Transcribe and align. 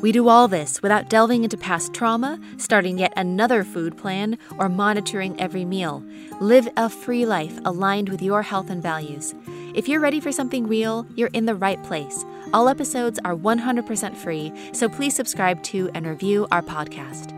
we 0.00 0.12
do 0.12 0.28
all 0.28 0.46
this 0.46 0.80
without 0.80 1.08
delving 1.08 1.44
into 1.44 1.56
past 1.56 1.92
trauma, 1.92 2.38
starting 2.56 2.98
yet 2.98 3.12
another 3.16 3.64
food 3.64 3.96
plan, 3.96 4.38
or 4.58 4.68
monitoring 4.68 5.38
every 5.40 5.64
meal. 5.64 6.04
Live 6.40 6.68
a 6.76 6.88
free 6.88 7.26
life 7.26 7.58
aligned 7.64 8.08
with 8.08 8.22
your 8.22 8.42
health 8.42 8.70
and 8.70 8.82
values. 8.82 9.34
If 9.74 9.88
you're 9.88 10.00
ready 10.00 10.20
for 10.20 10.30
something 10.30 10.68
real, 10.68 11.06
you're 11.16 11.30
in 11.32 11.46
the 11.46 11.54
right 11.54 11.82
place. 11.82 12.24
All 12.52 12.68
episodes 12.68 13.18
are 13.24 13.34
100% 13.34 14.16
free, 14.16 14.52
so 14.72 14.88
please 14.88 15.14
subscribe 15.14 15.62
to 15.64 15.90
and 15.94 16.06
review 16.06 16.46
our 16.50 16.62
podcast. 16.62 17.34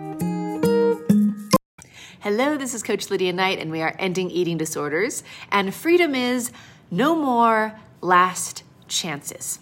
Hello, 2.20 2.59
this 2.59 2.75
is 2.75 2.83
Coach 2.83 3.09
Lydia 3.09 3.33
Knight, 3.33 3.59
and 3.59 3.70
we 3.70 3.81
are 3.81 3.97
ending 3.98 4.31
eating 4.31 4.59
disorders. 4.59 5.25
And 5.51 5.75
freedom 5.75 6.15
is 6.15 6.53
no 6.91 7.17
more 7.17 7.81
last 8.03 8.62
chances. 8.89 9.61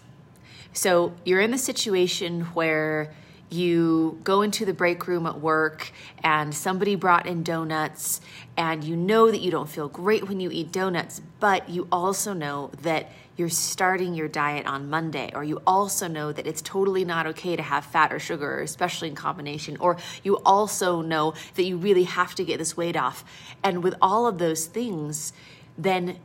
So 0.79 1.13
you're 1.25 1.41
in 1.41 1.51
the 1.51 1.59
situation 1.59 2.43
where 2.55 3.13
you 3.51 4.21
go 4.23 4.43
into 4.43 4.65
the 4.65 4.73
break 4.73 5.09
room 5.09 5.27
at 5.27 5.41
work 5.41 5.91
and 6.23 6.55
somebody 6.55 6.95
brought 6.95 7.27
in 7.27 7.43
donuts 7.43 8.21
and 8.57 8.85
you 8.85 8.95
know 8.95 9.29
that 9.29 9.41
you 9.41 9.51
don't 9.51 9.69
feel 9.69 9.89
great 9.89 10.29
when 10.29 10.39
you 10.39 10.51
eat 10.53 10.71
donuts 10.71 11.21
but 11.41 11.69
you 11.69 11.89
also 11.91 12.33
know 12.33 12.71
that 12.83 13.11
you're 13.37 13.49
starting 13.49 14.15
your 14.15 14.29
diet 14.29 14.67
on 14.67 14.89
Monday 14.89 15.33
or 15.35 15.43
you 15.43 15.61
also 15.67 16.07
know 16.07 16.31
that 16.31 16.47
it's 16.47 16.63
totally 16.63 17.05
not 17.05 17.27
okay 17.27 17.57
to 17.57 17.63
have 17.63 17.85
fat 17.85 18.13
or 18.13 18.21
sugar 18.21 18.61
especially 18.61 19.09
in 19.09 19.17
combination 19.17 19.77
or 19.79 19.97
you 20.23 20.37
also 20.47 21.03
know 21.03 21.35
that 21.57 21.65
you 21.65 21.77
really 21.77 22.05
have 22.05 22.37
to 22.37 22.45
get 22.45 22.59
this 22.59 22.77
weight 22.77 22.97
off. 22.97 23.25
And 23.65 23.83
with 23.83 23.97
all 24.01 24.29
of 24.29 24.39
those 24.39 24.67
things 24.67 25.33
then 25.77 26.19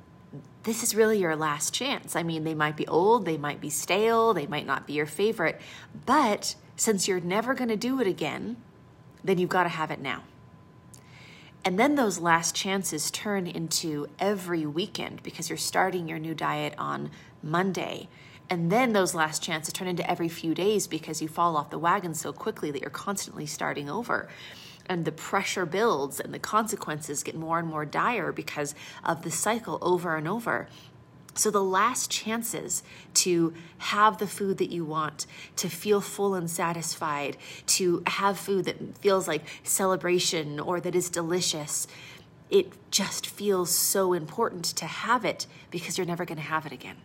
this 0.63 0.83
is 0.83 0.95
really 0.95 1.19
your 1.19 1.35
last 1.35 1.73
chance. 1.73 2.15
I 2.15 2.23
mean, 2.23 2.43
they 2.43 2.53
might 2.53 2.77
be 2.77 2.87
old, 2.87 3.25
they 3.25 3.37
might 3.37 3.61
be 3.61 3.69
stale, 3.69 4.33
they 4.33 4.47
might 4.47 4.65
not 4.65 4.87
be 4.87 4.93
your 4.93 5.05
favorite, 5.05 5.59
but 6.05 6.55
since 6.75 7.07
you're 7.07 7.19
never 7.19 7.53
going 7.53 7.69
to 7.69 7.77
do 7.77 7.99
it 7.99 8.07
again, 8.07 8.57
then 9.23 9.37
you've 9.37 9.49
got 9.49 9.63
to 9.63 9.69
have 9.69 9.91
it 9.91 10.01
now. 10.01 10.23
And 11.65 11.79
then 11.79 11.95
those 11.95 12.19
last 12.19 12.55
chances 12.55 13.09
turn 13.09 13.47
into 13.47 14.07
every 14.19 14.65
weekend 14.65 15.23
because 15.23 15.49
you're 15.49 15.57
starting 15.57 16.09
your 16.09 16.19
new 16.19 16.33
diet 16.33 16.73
on 16.77 17.09
Monday. 17.41 18.09
And 18.49 18.69
then 18.69 18.91
those 18.91 19.15
last 19.15 19.41
chances 19.41 19.73
turn 19.73 19.87
into 19.87 20.09
every 20.09 20.27
few 20.27 20.53
days 20.53 20.87
because 20.87 21.21
you 21.21 21.29
fall 21.29 21.55
off 21.55 21.69
the 21.69 21.79
wagon 21.79 22.13
so 22.13 22.33
quickly 22.33 22.69
that 22.71 22.81
you're 22.81 22.89
constantly 22.89 23.45
starting 23.45 23.89
over. 23.89 24.27
And 24.87 25.05
the 25.05 25.11
pressure 25.11 25.65
builds 25.65 26.19
and 26.19 26.33
the 26.33 26.39
consequences 26.39 27.23
get 27.23 27.35
more 27.35 27.59
and 27.59 27.67
more 27.67 27.85
dire 27.85 28.31
because 28.31 28.75
of 29.03 29.23
the 29.23 29.31
cycle 29.31 29.77
over 29.81 30.15
and 30.15 30.27
over. 30.27 30.67
So, 31.35 31.49
the 31.49 31.63
last 31.63 32.11
chances 32.11 32.83
to 33.15 33.55
have 33.79 34.19
the 34.19 34.27
food 34.27 34.59
that 34.59 34.69
you 34.69 34.85
want, 34.85 35.25
to 35.55 35.67
feel 35.67 35.99
full 35.99 36.35
and 36.35 36.49
satisfied, 36.49 37.37
to 37.67 38.03
have 38.05 38.37
food 38.37 38.65
that 38.65 38.97
feels 38.97 39.27
like 39.27 39.41
celebration 39.63 40.59
or 40.59 40.79
that 40.79 40.93
is 40.93 41.09
delicious, 41.09 41.87
it 42.51 42.71
just 42.91 43.25
feels 43.25 43.71
so 43.71 44.13
important 44.13 44.63
to 44.63 44.85
have 44.85 45.25
it 45.25 45.47
because 45.71 45.97
you're 45.97 46.05
never 46.05 46.23
going 46.23 46.37
to 46.37 46.43
have 46.43 46.67
it 46.67 46.71
again. 46.71 46.97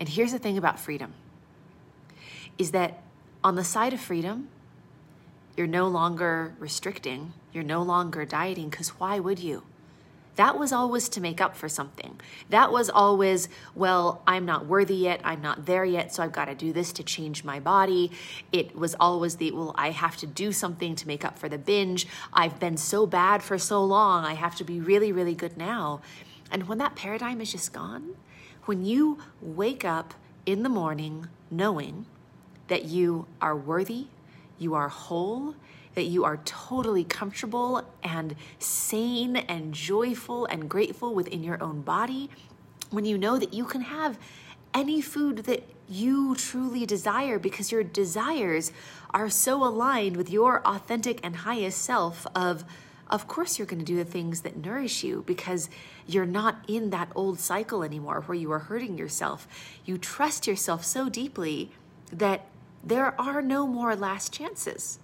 And 0.00 0.08
here's 0.08 0.32
the 0.32 0.38
thing 0.40 0.58
about 0.58 0.80
freedom 0.80 1.14
is 2.58 2.72
that 2.72 3.02
on 3.42 3.54
the 3.54 3.64
side 3.64 3.92
of 3.92 4.00
freedom, 4.00 4.48
you're 5.56 5.66
no 5.66 5.88
longer 5.88 6.54
restricting, 6.58 7.32
you're 7.52 7.64
no 7.64 7.82
longer 7.82 8.24
dieting 8.24 8.68
because 8.68 8.90
why 8.90 9.18
would 9.18 9.38
you? 9.38 9.62
That 10.36 10.58
was 10.58 10.72
always 10.72 11.08
to 11.10 11.20
make 11.20 11.40
up 11.40 11.56
for 11.56 11.68
something. 11.68 12.20
That 12.50 12.72
was 12.72 12.90
always, 12.90 13.48
well, 13.74 14.20
I'm 14.26 14.44
not 14.44 14.66
worthy 14.66 14.96
yet. 14.96 15.20
I'm 15.22 15.40
not 15.40 15.66
there 15.66 15.84
yet. 15.84 16.12
So 16.12 16.24
I've 16.24 16.32
got 16.32 16.46
to 16.46 16.56
do 16.56 16.72
this 16.72 16.92
to 16.94 17.04
change 17.04 17.44
my 17.44 17.60
body. 17.60 18.10
It 18.50 18.74
was 18.74 18.96
always 18.98 19.36
the, 19.36 19.52
well, 19.52 19.74
I 19.76 19.90
have 19.90 20.16
to 20.18 20.26
do 20.26 20.50
something 20.50 20.96
to 20.96 21.06
make 21.06 21.24
up 21.24 21.38
for 21.38 21.48
the 21.48 21.58
binge. 21.58 22.08
I've 22.32 22.58
been 22.58 22.76
so 22.76 23.06
bad 23.06 23.44
for 23.44 23.58
so 23.58 23.84
long. 23.84 24.24
I 24.24 24.34
have 24.34 24.56
to 24.56 24.64
be 24.64 24.80
really, 24.80 25.12
really 25.12 25.34
good 25.36 25.56
now. 25.56 26.00
And 26.50 26.68
when 26.68 26.78
that 26.78 26.96
paradigm 26.96 27.40
is 27.40 27.52
just 27.52 27.72
gone, 27.72 28.16
when 28.64 28.84
you 28.84 29.18
wake 29.40 29.84
up 29.84 30.14
in 30.46 30.64
the 30.64 30.68
morning 30.68 31.28
knowing 31.50 32.06
that 32.66 32.86
you 32.86 33.26
are 33.40 33.54
worthy, 33.54 34.06
you 34.58 34.74
are 34.74 34.88
whole, 34.88 35.54
that 35.94 36.04
you 36.04 36.24
are 36.24 36.38
totally 36.44 37.04
comfortable 37.04 37.82
and 38.02 38.34
sane 38.58 39.36
and 39.36 39.72
joyful 39.72 40.46
and 40.46 40.68
grateful 40.68 41.14
within 41.14 41.42
your 41.42 41.62
own 41.62 41.82
body, 41.82 42.30
when 42.90 43.04
you 43.04 43.16
know 43.16 43.38
that 43.38 43.54
you 43.54 43.64
can 43.64 43.82
have 43.82 44.18
any 44.72 45.00
food 45.00 45.38
that 45.38 45.62
you 45.88 46.34
truly 46.34 46.86
desire 46.86 47.38
because 47.38 47.70
your 47.70 47.84
desires 47.84 48.72
are 49.10 49.30
so 49.30 49.62
aligned 49.62 50.16
with 50.16 50.30
your 50.30 50.66
authentic 50.66 51.20
and 51.22 51.36
highest 51.36 51.82
self 51.82 52.26
of 52.34 52.64
of 53.10 53.28
course 53.28 53.58
you're 53.58 53.66
going 53.66 53.78
to 53.78 53.84
do 53.84 53.96
the 53.96 54.04
things 54.04 54.40
that 54.40 54.56
nourish 54.56 55.04
you 55.04 55.22
because 55.26 55.68
you're 56.06 56.26
not 56.26 56.64
in 56.66 56.90
that 56.90 57.08
old 57.14 57.38
cycle 57.38 57.82
anymore 57.82 58.22
where 58.26 58.36
you 58.36 58.50
are 58.50 58.60
hurting 58.60 58.96
yourself. 58.96 59.46
You 59.84 59.98
trust 59.98 60.46
yourself 60.46 60.84
so 60.84 61.10
deeply 61.10 61.70
that 62.10 62.46
there 62.84 63.18
are 63.20 63.40
no 63.40 63.66
more 63.66 63.96
last 63.96 64.32
chances 64.32 64.98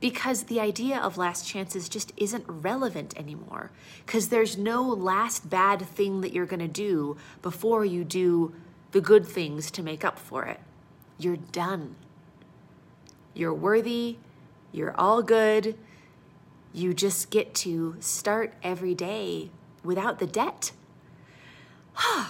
because 0.00 0.44
the 0.44 0.60
idea 0.60 0.98
of 0.98 1.16
last 1.16 1.46
chances 1.46 1.88
just 1.88 2.12
isn't 2.16 2.44
relevant 2.46 3.18
anymore. 3.18 3.70
Because 4.06 4.28
there's 4.28 4.56
no 4.56 4.82
last 4.82 5.50
bad 5.50 5.82
thing 5.82 6.20
that 6.20 6.32
you're 6.32 6.46
going 6.46 6.60
to 6.60 6.68
do 6.68 7.16
before 7.42 7.84
you 7.84 8.04
do 8.04 8.54
the 8.92 9.00
good 9.00 9.26
things 9.26 9.70
to 9.72 9.82
make 9.82 10.04
up 10.04 10.18
for 10.18 10.44
it. 10.44 10.60
You're 11.18 11.36
done. 11.36 11.96
You're 13.34 13.54
worthy. 13.54 14.18
You're 14.70 14.94
all 14.96 15.22
good. 15.22 15.76
You 16.72 16.94
just 16.94 17.30
get 17.30 17.54
to 17.56 17.96
start 17.98 18.54
every 18.62 18.94
day 18.94 19.50
without 19.82 20.20
the 20.20 20.26
debt. 20.26 20.72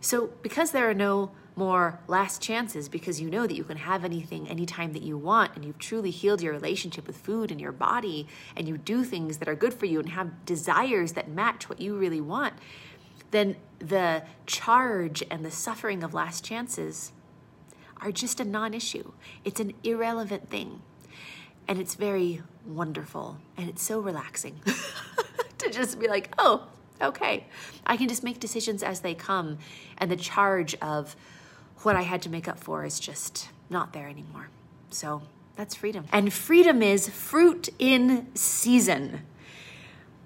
so, 0.00 0.30
because 0.42 0.72
there 0.72 0.90
are 0.90 0.94
no 0.94 1.30
more 1.54 2.00
last 2.08 2.40
chances 2.40 2.88
because 2.88 3.20
you 3.20 3.28
know 3.28 3.46
that 3.46 3.54
you 3.54 3.64
can 3.64 3.76
have 3.76 4.04
anything 4.04 4.48
anytime 4.48 4.92
that 4.92 5.02
you 5.02 5.18
want 5.18 5.54
and 5.54 5.64
you've 5.64 5.78
truly 5.78 6.10
healed 6.10 6.40
your 6.40 6.52
relationship 6.52 7.06
with 7.06 7.16
food 7.16 7.50
and 7.50 7.60
your 7.60 7.72
body 7.72 8.26
and 8.56 8.66
you 8.66 8.78
do 8.78 9.04
things 9.04 9.38
that 9.38 9.48
are 9.48 9.54
good 9.54 9.74
for 9.74 9.86
you 9.86 10.00
and 10.00 10.10
have 10.10 10.44
desires 10.46 11.12
that 11.12 11.28
match 11.28 11.68
what 11.68 11.80
you 11.80 11.96
really 11.96 12.20
want, 12.20 12.54
then 13.30 13.56
the 13.78 14.22
charge 14.46 15.22
and 15.30 15.44
the 15.44 15.50
suffering 15.50 16.02
of 16.02 16.14
last 16.14 16.44
chances 16.44 17.12
are 18.00 18.12
just 18.12 18.40
a 18.40 18.44
non 18.44 18.74
issue. 18.74 19.12
It's 19.44 19.60
an 19.60 19.74
irrelevant 19.84 20.48
thing. 20.48 20.82
And 21.68 21.78
it's 21.78 21.94
very 21.94 22.42
wonderful 22.66 23.38
and 23.56 23.68
it's 23.68 23.82
so 23.82 24.00
relaxing 24.00 24.60
to 25.58 25.70
just 25.70 26.00
be 26.00 26.08
like, 26.08 26.32
oh, 26.38 26.66
okay. 27.00 27.46
I 27.86 27.96
can 27.96 28.08
just 28.08 28.24
make 28.24 28.40
decisions 28.40 28.82
as 28.82 29.00
they 29.00 29.14
come. 29.14 29.58
And 29.98 30.10
the 30.10 30.16
charge 30.16 30.74
of 30.82 31.14
what 31.84 31.96
I 31.96 32.02
had 32.02 32.22
to 32.22 32.28
make 32.28 32.48
up 32.48 32.58
for 32.58 32.84
is 32.84 33.00
just 33.00 33.48
not 33.70 33.92
there 33.92 34.08
anymore. 34.08 34.48
So 34.90 35.22
that's 35.56 35.74
freedom. 35.74 36.06
And 36.12 36.32
freedom 36.32 36.82
is 36.82 37.08
fruit 37.08 37.68
in 37.78 38.28
season. 38.34 39.22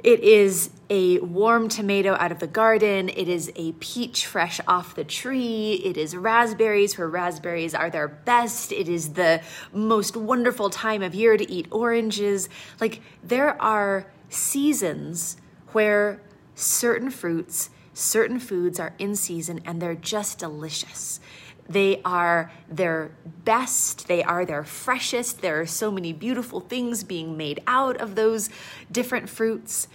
It 0.05 0.21
is 0.21 0.71
a 0.91 1.19
warm 1.19 1.69
tomato 1.69 2.15
out 2.15 2.31
of 2.31 2.39
the 2.39 2.47
garden. 2.47 3.09
It 3.09 3.29
is 3.29 3.51
a 3.57 3.73
peach 3.73 4.27
fresh 4.27 4.61
off 4.69 4.95
the 4.95 5.05
tree. 5.05 5.81
It 5.85 5.97
is 5.97 6.15
raspberries 6.15 6.97
where 6.97 7.09
raspberries 7.09 7.75
are 7.75 7.91
their 7.91 8.07
best. 8.07 8.73
It 8.73 8.89
is 8.89 9.15
the 9.15 9.41
most 9.73 10.17
wonderful 10.17 10.71
time 10.71 11.03
of 11.03 11.15
year 11.15 11.37
to 11.37 11.51
eat 11.51 11.67
oranges. 11.71 12.49
Like, 12.81 13.01
there 13.23 13.61
are 13.61 14.07
seasons 14.29 15.39
where 15.73 16.21
certain 16.55 17.11
fruits, 17.11 17.71
certain 17.95 18.39
foods 18.39 18.79
are 18.79 18.95
in 18.99 19.17
season 19.17 19.61
and 19.65 19.81
they're 19.81 19.95
just 19.95 20.39
delicious. 20.39 21.21
They 21.69 22.01
are 22.05 22.53
their 22.69 23.11
best, 23.45 24.09
they 24.09 24.23
are 24.23 24.45
their 24.45 24.65
freshest. 24.65 25.43
There 25.43 25.61
are 25.61 25.67
so 25.67 25.91
many 25.91 26.13
beautiful 26.13 26.61
things 26.61 27.05
being 27.05 27.37
made 27.37 27.63
out 27.67 27.97
of 27.97 28.15
those 28.15 28.51
different 28.91 29.29
fruits. 29.29 29.89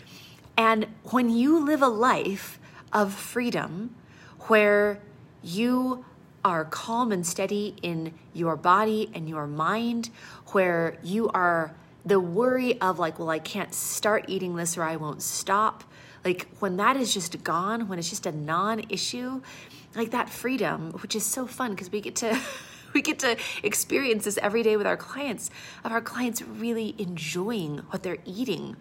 And 0.57 0.87
when 1.05 1.29
you 1.29 1.63
live 1.63 1.81
a 1.81 1.87
life 1.87 2.59
of 2.91 3.13
freedom 3.13 3.95
where 4.47 4.99
you 5.41 6.05
are 6.43 6.65
calm 6.65 7.11
and 7.11 7.25
steady 7.25 7.75
in 7.81 8.13
your 8.33 8.55
body 8.55 9.09
and 9.13 9.29
your 9.29 9.47
mind, 9.47 10.09
where 10.47 10.97
you 11.03 11.29
are 11.29 11.73
the 12.05 12.19
worry 12.19 12.81
of 12.81 12.99
like, 12.99 13.19
well, 13.19 13.29
I 13.29 13.39
can't 13.39 13.73
start 13.73 14.25
eating 14.27 14.55
this 14.55 14.77
or 14.77 14.83
I 14.83 14.95
won't 14.95 15.21
stop. 15.21 15.83
Like 16.25 16.47
when 16.59 16.77
that 16.77 16.97
is 16.97 17.13
just 17.13 17.43
gone, 17.43 17.87
when 17.87 17.99
it's 17.99 18.09
just 18.09 18.25
a 18.25 18.31
non-issue, 18.31 19.41
like 19.95 20.11
that 20.11 20.29
freedom, 20.29 20.91
which 21.01 21.15
is 21.15 21.25
so 21.25 21.47
fun 21.47 21.71
because 21.71 21.91
we 21.91 22.01
get 22.01 22.15
to 22.17 22.39
we 22.93 23.01
get 23.01 23.19
to 23.19 23.37
experience 23.63 24.25
this 24.25 24.37
every 24.41 24.63
day 24.63 24.77
with 24.77 24.87
our 24.87 24.97
clients 24.97 25.49
of 25.83 25.91
our 25.91 26.01
clients 26.01 26.41
really 26.41 26.95
enjoying 26.97 27.79
what 27.89 28.03
they're 28.03 28.17
eating 28.25 28.75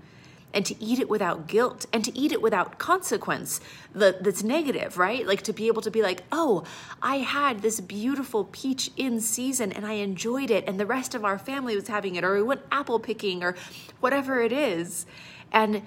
and 0.53 0.67
to 0.67 0.83
eat 0.83 0.99
it 0.99 1.09
without 1.09 1.47
guilt 1.47 1.87
and 1.93 2.05
to 2.05 2.17
eat 2.19 2.33
it 2.33 2.43
without 2.43 2.79
consequence 2.79 3.61
that's 3.95 4.43
negative, 4.43 4.99
right? 4.99 5.27
Like 5.27 5.43
to 5.43 5.53
be 5.53 5.69
able 5.69 5.83
to 5.83 5.91
be 5.91 6.03
like, 6.03 6.23
oh, 6.33 6.65
I 7.01 7.19
had 7.19 7.62
this 7.62 7.81
beautiful 7.81 8.45
peach 8.45 8.91
in 8.97 9.21
season 9.21 9.73
and 9.73 9.87
I 9.87 9.95
enjoyed 9.95 10.51
it, 10.51 10.65
and 10.67 10.79
the 10.79 10.87
rest 10.87 11.15
of 11.15 11.25
our 11.25 11.39
family 11.39 11.77
was 11.77 11.89
having 11.89 12.17
it, 12.17 12.25
or 12.25 12.35
we 12.35 12.43
went 12.43 12.62
apple 12.73 12.99
picking, 12.99 13.43
or 13.43 13.55
whatever 14.01 14.41
it 14.41 14.53
is. 14.53 15.07
And 15.53 15.83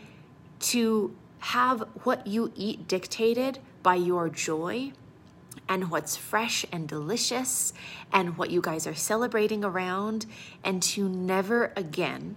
to 0.59 1.15
have 1.39 1.83
what 2.03 2.25
you 2.25 2.53
eat 2.55 2.87
dictated 2.87 3.59
by 3.81 3.95
your 3.95 4.29
joy 4.29 4.93
and 5.67 5.89
what's 5.89 6.17
fresh 6.17 6.65
and 6.71 6.87
delicious 6.87 7.73
and 8.11 8.37
what 8.37 8.51
you 8.51 8.61
guys 8.61 8.85
are 8.85 8.95
celebrating 8.95 9.63
around, 9.63 10.25
and 10.63 10.81
to 10.83 11.07
never 11.07 11.71
again 11.75 12.35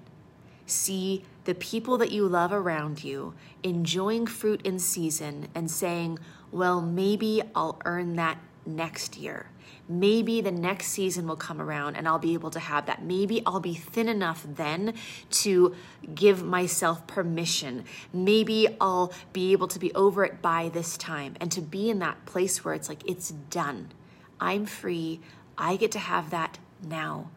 see 0.66 1.24
the 1.44 1.54
people 1.54 1.96
that 1.98 2.10
you 2.10 2.26
love 2.26 2.52
around 2.52 3.04
you 3.04 3.34
enjoying 3.62 4.26
fruit 4.26 4.60
in 4.64 4.78
season 4.78 5.48
and 5.54 5.70
saying, 5.70 6.18
well, 6.50 6.80
maybe 6.80 7.42
I'll 7.54 7.80
earn 7.84 8.16
that 8.16 8.38
next 8.64 9.16
year. 9.16 9.50
Maybe 9.88 10.40
the 10.40 10.50
next 10.50 10.88
season 10.88 11.28
will 11.28 11.36
come 11.36 11.60
around 11.60 11.94
and 11.96 12.08
I'll 12.08 12.18
be 12.18 12.34
able 12.34 12.50
to 12.50 12.58
have 12.58 12.86
that. 12.86 13.04
Maybe 13.04 13.42
I'll 13.46 13.60
be 13.60 13.74
thin 13.74 14.08
enough 14.08 14.44
then 14.46 14.94
to 15.30 15.76
give 16.14 16.42
myself 16.42 17.06
permission. 17.06 17.84
Maybe 18.12 18.66
I'll 18.80 19.12
be 19.32 19.52
able 19.52 19.68
to 19.68 19.78
be 19.78 19.94
over 19.94 20.24
it 20.24 20.42
by 20.42 20.70
this 20.70 20.96
time 20.96 21.36
and 21.40 21.52
to 21.52 21.60
be 21.60 21.88
in 21.88 22.00
that 22.00 22.26
place 22.26 22.64
where 22.64 22.74
it's 22.74 22.88
like, 22.88 23.08
it's 23.08 23.30
done. 23.30 23.92
I'm 24.40 24.66
free. 24.66 25.20
I 25.56 25.76
get 25.76 25.92
to 25.92 26.00
have 26.00 26.30
that 26.30 26.58
now. 26.82 27.30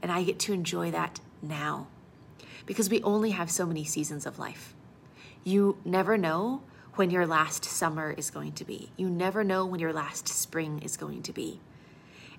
And 0.00 0.12
I 0.12 0.22
get 0.22 0.38
to 0.40 0.52
enjoy 0.52 0.90
that 0.92 1.20
now 1.42 1.88
because 2.66 2.88
we 2.88 3.02
only 3.02 3.30
have 3.30 3.50
so 3.50 3.66
many 3.66 3.84
seasons 3.84 4.26
of 4.26 4.38
life. 4.38 4.74
You 5.44 5.78
never 5.84 6.16
know 6.16 6.62
when 6.94 7.10
your 7.10 7.26
last 7.26 7.64
summer 7.64 8.12
is 8.12 8.30
going 8.30 8.52
to 8.52 8.64
be. 8.64 8.90
You 8.96 9.10
never 9.10 9.42
know 9.42 9.66
when 9.66 9.80
your 9.80 9.92
last 9.92 10.28
spring 10.28 10.80
is 10.80 10.96
going 10.96 11.22
to 11.22 11.32
be. 11.32 11.60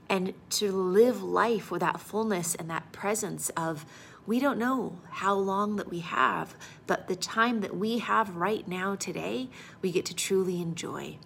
And 0.10 0.34
to 0.52 0.72
live 0.72 1.24
life 1.24 1.72
with 1.72 1.82
that 1.82 2.00
fullness 2.00 2.56
and 2.56 2.70
that 2.70 2.92
presence 2.92 3.50
of, 3.50 3.86
we 4.26 4.40
don't 4.40 4.58
know 4.58 5.00
how 5.10 5.34
long 5.34 5.76
that 5.78 5.90
we 5.90 6.00
have, 6.00 6.56
but 6.88 7.08
the 7.08 7.16
time 7.16 7.62
that 7.62 7.76
we 7.76 8.00
have 8.00 8.36
right 8.36 8.68
now 8.68 8.96
today, 8.96 9.50
we 9.82 9.92
get 9.92 10.06
to 10.06 10.16
truly 10.16 10.62
enjoy. 10.62 11.18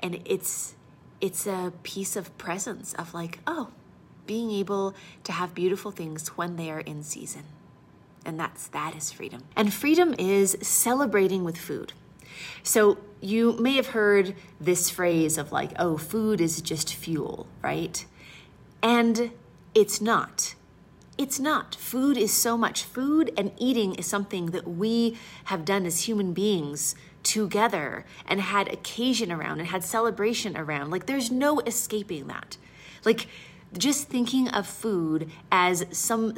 And 0.00 0.20
it's 0.24 0.74
it's 1.20 1.46
a 1.46 1.72
piece 1.82 2.16
of 2.16 2.36
presence 2.36 2.92
of 2.94 3.14
like, 3.14 3.38
oh, 3.46 3.70
being 4.26 4.50
able 4.50 4.94
to 5.24 5.32
have 5.32 5.54
beautiful 5.54 5.90
things 5.90 6.28
when 6.28 6.56
they 6.56 6.70
are 6.70 6.80
in 6.80 7.02
season. 7.02 7.44
And 8.24 8.38
that's 8.38 8.66
that 8.68 8.94
is 8.96 9.12
freedom. 9.12 9.44
And 9.54 9.72
freedom 9.72 10.14
is 10.18 10.56
celebrating 10.60 11.44
with 11.44 11.56
food. 11.56 11.92
So 12.62 12.98
you 13.20 13.52
may 13.54 13.76
have 13.76 13.88
heard 13.88 14.34
this 14.60 14.90
phrase 14.90 15.38
of 15.38 15.52
like, 15.52 15.72
oh, 15.78 15.96
food 15.96 16.40
is 16.40 16.60
just 16.60 16.94
fuel, 16.94 17.46
right? 17.62 18.04
And 18.82 19.32
it's 19.74 20.00
not. 20.00 20.54
It's 21.16 21.38
not. 21.38 21.74
Food 21.74 22.16
is 22.16 22.32
so 22.32 22.58
much. 22.58 22.82
Food 22.82 23.32
and 23.36 23.52
eating 23.56 23.94
is 23.94 24.06
something 24.06 24.46
that 24.46 24.66
we 24.66 25.16
have 25.44 25.64
done 25.64 25.86
as 25.86 26.02
human 26.02 26.32
beings 26.32 26.94
together 27.22 28.04
and 28.26 28.40
had 28.40 28.68
occasion 28.68 29.32
around 29.32 29.60
and 29.60 29.68
had 29.68 29.84
celebration 29.84 30.56
around. 30.56 30.90
Like, 30.90 31.06
there's 31.06 31.30
no 31.30 31.60
escaping 31.60 32.26
that. 32.26 32.56
Like, 33.04 33.28
just 33.76 34.08
thinking 34.08 34.48
of 34.48 34.66
food 34.66 35.30
as 35.50 35.86
some 35.90 36.36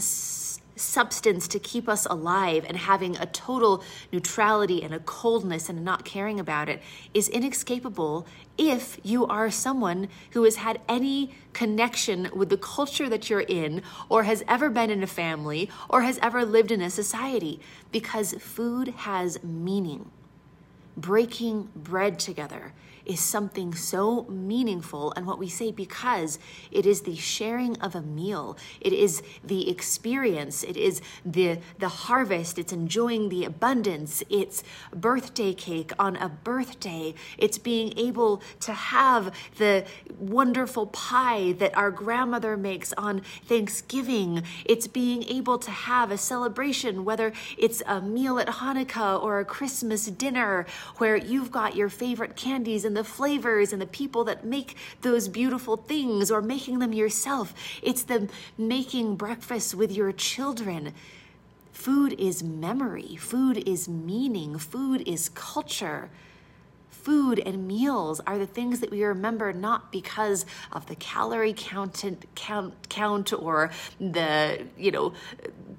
substance 0.76 1.48
to 1.48 1.58
keep 1.58 1.88
us 1.88 2.06
alive 2.06 2.64
and 2.68 2.76
having 2.76 3.16
a 3.16 3.26
total 3.26 3.82
neutrality 4.12 4.82
and 4.82 4.94
a 4.94 5.00
coldness 5.00 5.68
and 5.68 5.84
not 5.84 6.04
caring 6.04 6.38
about 6.38 6.68
it 6.68 6.82
is 7.14 7.28
inescapable 7.28 8.26
if 8.58 8.98
you 9.02 9.26
are 9.26 9.50
someone 9.50 10.08
who 10.30 10.44
has 10.44 10.56
had 10.56 10.80
any 10.88 11.34
connection 11.52 12.28
with 12.34 12.48
the 12.48 12.56
culture 12.56 13.08
that 13.08 13.28
you're 13.28 13.40
in 13.40 13.82
or 14.08 14.22
has 14.24 14.44
ever 14.46 14.70
been 14.70 14.90
in 14.90 15.02
a 15.02 15.06
family 15.06 15.68
or 15.88 16.02
has 16.02 16.18
ever 16.22 16.44
lived 16.44 16.70
in 16.70 16.80
a 16.80 16.90
society 16.90 17.60
because 17.90 18.34
food 18.34 18.88
has 18.88 19.42
meaning. 19.42 20.10
Breaking 20.96 21.68
bread 21.74 22.18
together 22.18 22.72
is 23.06 23.20
something 23.20 23.74
so 23.74 24.24
meaningful. 24.24 25.12
And 25.16 25.26
what 25.26 25.38
we 25.38 25.48
say 25.48 25.70
because 25.70 26.38
it 26.70 26.86
is 26.86 27.02
the 27.02 27.16
sharing 27.16 27.76
of 27.80 27.94
a 27.94 28.02
meal 28.02 28.56
it 28.80 28.92
is 28.92 29.22
the 29.44 29.70
experience 29.70 30.62
it 30.62 30.76
is 30.76 31.00
the 31.24 31.58
the 31.78 31.88
harvest 31.88 32.58
it's 32.58 32.72
enjoying 32.72 33.28
the 33.28 33.44
abundance 33.44 34.22
it's 34.28 34.62
birthday 34.94 35.52
cake 35.52 35.92
on 35.98 36.16
a 36.16 36.28
birthday 36.28 37.14
it's 37.38 37.58
being 37.58 37.96
able 37.98 38.42
to 38.60 38.72
have 38.72 39.34
the 39.58 39.84
wonderful 40.18 40.86
pie 40.86 41.52
that 41.52 41.76
our 41.76 41.90
grandmother 41.90 42.56
makes 42.56 42.92
on 42.94 43.20
Thanksgiving 43.44 44.42
it's 44.64 44.86
being 44.86 45.22
able 45.24 45.58
to 45.58 45.70
have 45.70 46.10
a 46.10 46.18
celebration 46.18 47.04
whether 47.04 47.32
it's 47.58 47.82
a 47.86 48.00
meal 48.00 48.38
at 48.38 48.48
Hanukkah 48.48 49.22
or 49.22 49.40
a 49.40 49.44
Christmas 49.44 50.06
dinner 50.06 50.66
where 50.98 51.16
you've 51.16 51.50
got 51.50 51.76
your 51.76 51.88
favorite 51.88 52.36
candies 52.36 52.84
and 52.84 52.95
the 52.96 53.04
flavors 53.04 53.72
and 53.72 53.80
the 53.80 53.86
people 53.86 54.24
that 54.24 54.44
make 54.44 54.76
those 55.02 55.28
beautiful 55.28 55.76
things 55.76 56.30
or 56.30 56.42
making 56.42 56.78
them 56.78 56.92
yourself. 56.92 57.54
It's 57.82 58.02
the 58.02 58.28
making 58.58 59.16
breakfast 59.16 59.74
with 59.74 59.92
your 59.92 60.12
children. 60.12 60.94
Food 61.72 62.18
is 62.18 62.42
memory, 62.42 63.16
food 63.16 63.68
is 63.68 63.88
meaning, 63.88 64.58
food 64.58 65.06
is 65.06 65.28
culture. 65.28 66.10
Food 66.90 67.38
and 67.38 67.68
meals 67.68 68.20
are 68.26 68.36
the 68.36 68.48
things 68.48 68.80
that 68.80 68.90
we 68.90 69.04
remember 69.04 69.52
not 69.52 69.92
because 69.92 70.44
of 70.72 70.86
the 70.86 70.96
calorie 70.96 71.54
count, 71.56 72.04
count, 72.34 72.74
count 72.88 73.32
or 73.32 73.70
the, 74.00 74.66
you 74.76 74.90
know, 74.90 75.12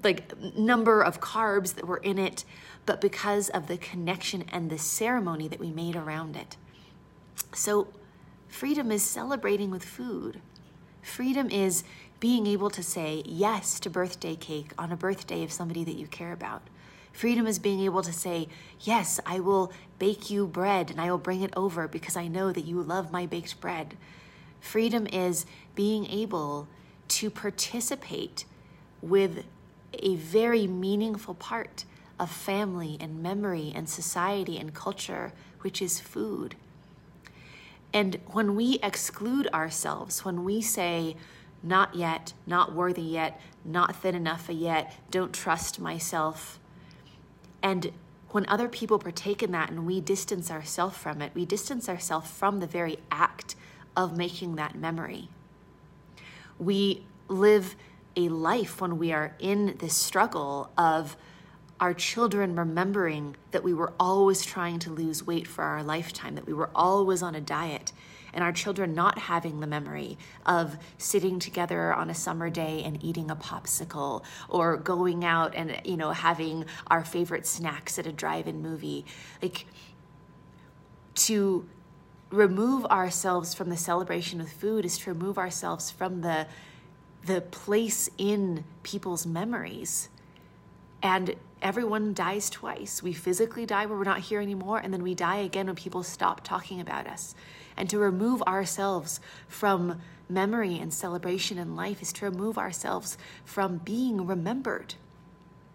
like 0.02 0.34
number 0.56 1.02
of 1.02 1.20
carbs 1.20 1.74
that 1.74 1.86
were 1.86 1.98
in 1.98 2.18
it, 2.18 2.46
but 2.86 3.02
because 3.02 3.50
of 3.50 3.66
the 3.66 3.76
connection 3.76 4.44
and 4.50 4.70
the 4.70 4.78
ceremony 4.78 5.48
that 5.48 5.60
we 5.60 5.70
made 5.70 5.96
around 5.96 6.34
it. 6.34 6.56
So, 7.52 7.88
freedom 8.48 8.90
is 8.92 9.02
celebrating 9.02 9.70
with 9.70 9.84
food. 9.84 10.40
Freedom 11.02 11.50
is 11.50 11.84
being 12.20 12.46
able 12.46 12.70
to 12.70 12.82
say 12.82 13.22
yes 13.24 13.78
to 13.80 13.90
birthday 13.90 14.34
cake 14.34 14.72
on 14.76 14.92
a 14.92 14.96
birthday 14.96 15.42
of 15.44 15.52
somebody 15.52 15.84
that 15.84 15.96
you 15.96 16.06
care 16.06 16.32
about. 16.32 16.62
Freedom 17.12 17.46
is 17.46 17.58
being 17.58 17.80
able 17.80 18.02
to 18.02 18.12
say, 18.12 18.48
Yes, 18.80 19.18
I 19.26 19.40
will 19.40 19.72
bake 19.98 20.30
you 20.30 20.46
bread 20.46 20.90
and 20.90 21.00
I 21.00 21.10
will 21.10 21.18
bring 21.18 21.42
it 21.42 21.52
over 21.56 21.88
because 21.88 22.16
I 22.16 22.28
know 22.28 22.52
that 22.52 22.64
you 22.64 22.82
love 22.82 23.10
my 23.10 23.26
baked 23.26 23.60
bread. 23.60 23.96
Freedom 24.60 25.06
is 25.06 25.46
being 25.74 26.06
able 26.06 26.68
to 27.08 27.30
participate 27.30 28.44
with 29.00 29.44
a 29.94 30.16
very 30.16 30.66
meaningful 30.66 31.34
part 31.34 31.84
of 32.20 32.30
family 32.30 32.96
and 33.00 33.22
memory 33.22 33.72
and 33.74 33.88
society 33.88 34.58
and 34.58 34.74
culture, 34.74 35.32
which 35.60 35.80
is 35.80 36.00
food. 36.00 36.56
And 37.92 38.20
when 38.28 38.54
we 38.54 38.78
exclude 38.82 39.48
ourselves, 39.48 40.24
when 40.24 40.44
we 40.44 40.60
say, 40.60 41.16
not 41.62 41.94
yet, 41.94 42.32
not 42.46 42.74
worthy 42.74 43.02
yet, 43.02 43.40
not 43.64 43.96
thin 43.96 44.14
enough 44.14 44.48
yet, 44.48 44.94
don't 45.10 45.32
trust 45.32 45.80
myself, 45.80 46.58
and 47.62 47.92
when 48.30 48.46
other 48.48 48.68
people 48.68 48.98
partake 48.98 49.42
in 49.42 49.52
that 49.52 49.70
and 49.70 49.86
we 49.86 50.00
distance 50.00 50.50
ourselves 50.50 50.96
from 50.96 51.22
it, 51.22 51.32
we 51.34 51.46
distance 51.46 51.88
ourselves 51.88 52.30
from 52.30 52.60
the 52.60 52.66
very 52.66 52.98
act 53.10 53.54
of 53.96 54.16
making 54.16 54.56
that 54.56 54.74
memory. 54.74 55.28
We 56.58 57.04
live 57.28 57.74
a 58.16 58.28
life 58.28 58.80
when 58.80 58.98
we 58.98 59.12
are 59.12 59.34
in 59.38 59.76
this 59.78 59.94
struggle 59.94 60.70
of 60.76 61.16
our 61.80 61.94
children 61.94 62.56
remembering 62.56 63.36
that 63.52 63.62
we 63.62 63.72
were 63.72 63.92
always 64.00 64.44
trying 64.44 64.78
to 64.80 64.90
lose 64.90 65.26
weight 65.26 65.46
for 65.46 65.62
our 65.64 65.82
lifetime, 65.82 66.34
that 66.34 66.46
we 66.46 66.52
were 66.52 66.70
always 66.74 67.22
on 67.22 67.34
a 67.34 67.40
diet, 67.40 67.92
and 68.32 68.44
our 68.44 68.52
children 68.52 68.94
not 68.94 69.18
having 69.18 69.60
the 69.60 69.66
memory 69.66 70.18
of 70.44 70.76
sitting 70.98 71.38
together 71.38 71.94
on 71.94 72.10
a 72.10 72.14
summer 72.14 72.50
day 72.50 72.82
and 72.84 73.02
eating 73.02 73.30
a 73.30 73.36
popsicle 73.36 74.22
or 74.48 74.76
going 74.76 75.24
out 75.24 75.54
and 75.54 75.80
you 75.84 75.96
know 75.96 76.10
having 76.10 76.64
our 76.88 77.04
favorite 77.04 77.46
snacks 77.46 77.98
at 77.98 78.06
a 78.06 78.12
drive-in 78.12 78.60
movie. 78.60 79.04
Like 79.42 79.66
to 81.14 81.66
remove 82.30 82.84
ourselves 82.86 83.54
from 83.54 83.70
the 83.70 83.76
celebration 83.76 84.40
of 84.40 84.50
food 84.50 84.84
is 84.84 84.98
to 84.98 85.12
remove 85.12 85.38
ourselves 85.38 85.90
from 85.90 86.20
the 86.20 86.46
the 87.24 87.40
place 87.40 88.10
in 88.18 88.64
people's 88.82 89.26
memories 89.26 90.08
And 91.02 91.36
everyone 91.62 92.14
dies 92.14 92.50
twice. 92.50 93.02
We 93.02 93.12
physically 93.12 93.66
die 93.66 93.86
where 93.86 93.98
we're 93.98 94.04
not 94.04 94.20
here 94.20 94.40
anymore, 94.40 94.78
and 94.78 94.92
then 94.92 95.02
we 95.02 95.14
die 95.14 95.38
again 95.38 95.66
when 95.66 95.76
people 95.76 96.02
stop 96.02 96.42
talking 96.42 96.80
about 96.80 97.06
us. 97.06 97.34
And 97.76 97.88
to 97.90 97.98
remove 97.98 98.42
ourselves 98.42 99.20
from 99.46 100.00
memory 100.28 100.78
and 100.78 100.92
celebration 100.92 101.58
in 101.58 101.76
life 101.76 102.02
is 102.02 102.12
to 102.14 102.24
remove 102.24 102.58
ourselves 102.58 103.16
from 103.44 103.78
being 103.78 104.26
remembered. 104.26 104.94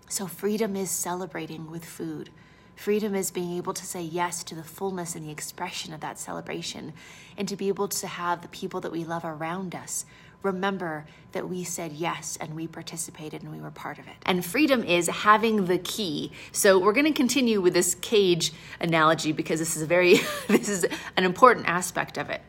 So, 0.09 0.27
freedom 0.27 0.75
is 0.75 0.91
celebrating 0.91 1.71
with 1.71 1.85
food. 1.85 2.29
Freedom 2.75 3.15
is 3.15 3.31
being 3.31 3.57
able 3.57 3.73
to 3.73 3.85
say 3.85 4.01
yes 4.01 4.43
to 4.45 4.55
the 4.55 4.63
fullness 4.63 5.15
and 5.15 5.25
the 5.25 5.31
expression 5.31 5.93
of 5.93 6.01
that 6.01 6.19
celebration, 6.19 6.93
and 7.37 7.47
to 7.47 7.55
be 7.55 7.67
able 7.67 7.87
to 7.87 8.07
have 8.07 8.41
the 8.41 8.47
people 8.47 8.81
that 8.81 8.91
we 8.91 9.03
love 9.03 9.23
around 9.23 9.75
us 9.75 10.05
remember 10.43 11.05
that 11.31 11.49
we 11.49 11.63
said 11.63 11.93
yes 11.93 12.37
and 12.39 12.55
we 12.55 12.67
participated 12.67 13.41
and 13.41 13.51
we 13.51 13.59
were 13.59 13.71
part 13.71 13.97
of 13.97 14.07
it. 14.07 14.13
And 14.25 14.45
freedom 14.45 14.83
is 14.83 15.07
having 15.07 15.65
the 15.65 15.79
key. 15.79 16.31
So 16.51 16.77
we're 16.77 16.93
going 16.93 17.05
to 17.05 17.13
continue 17.13 17.61
with 17.61 17.73
this 17.73 17.95
cage 17.95 18.53
analogy 18.79 19.31
because 19.31 19.59
this 19.59 19.75
is 19.75 19.81
a 19.81 19.87
very 19.87 20.19
this 20.47 20.69
is 20.69 20.85
an 21.17 21.23
important 21.23 21.67
aspect 21.67 22.17
of 22.17 22.29
it. 22.29 22.41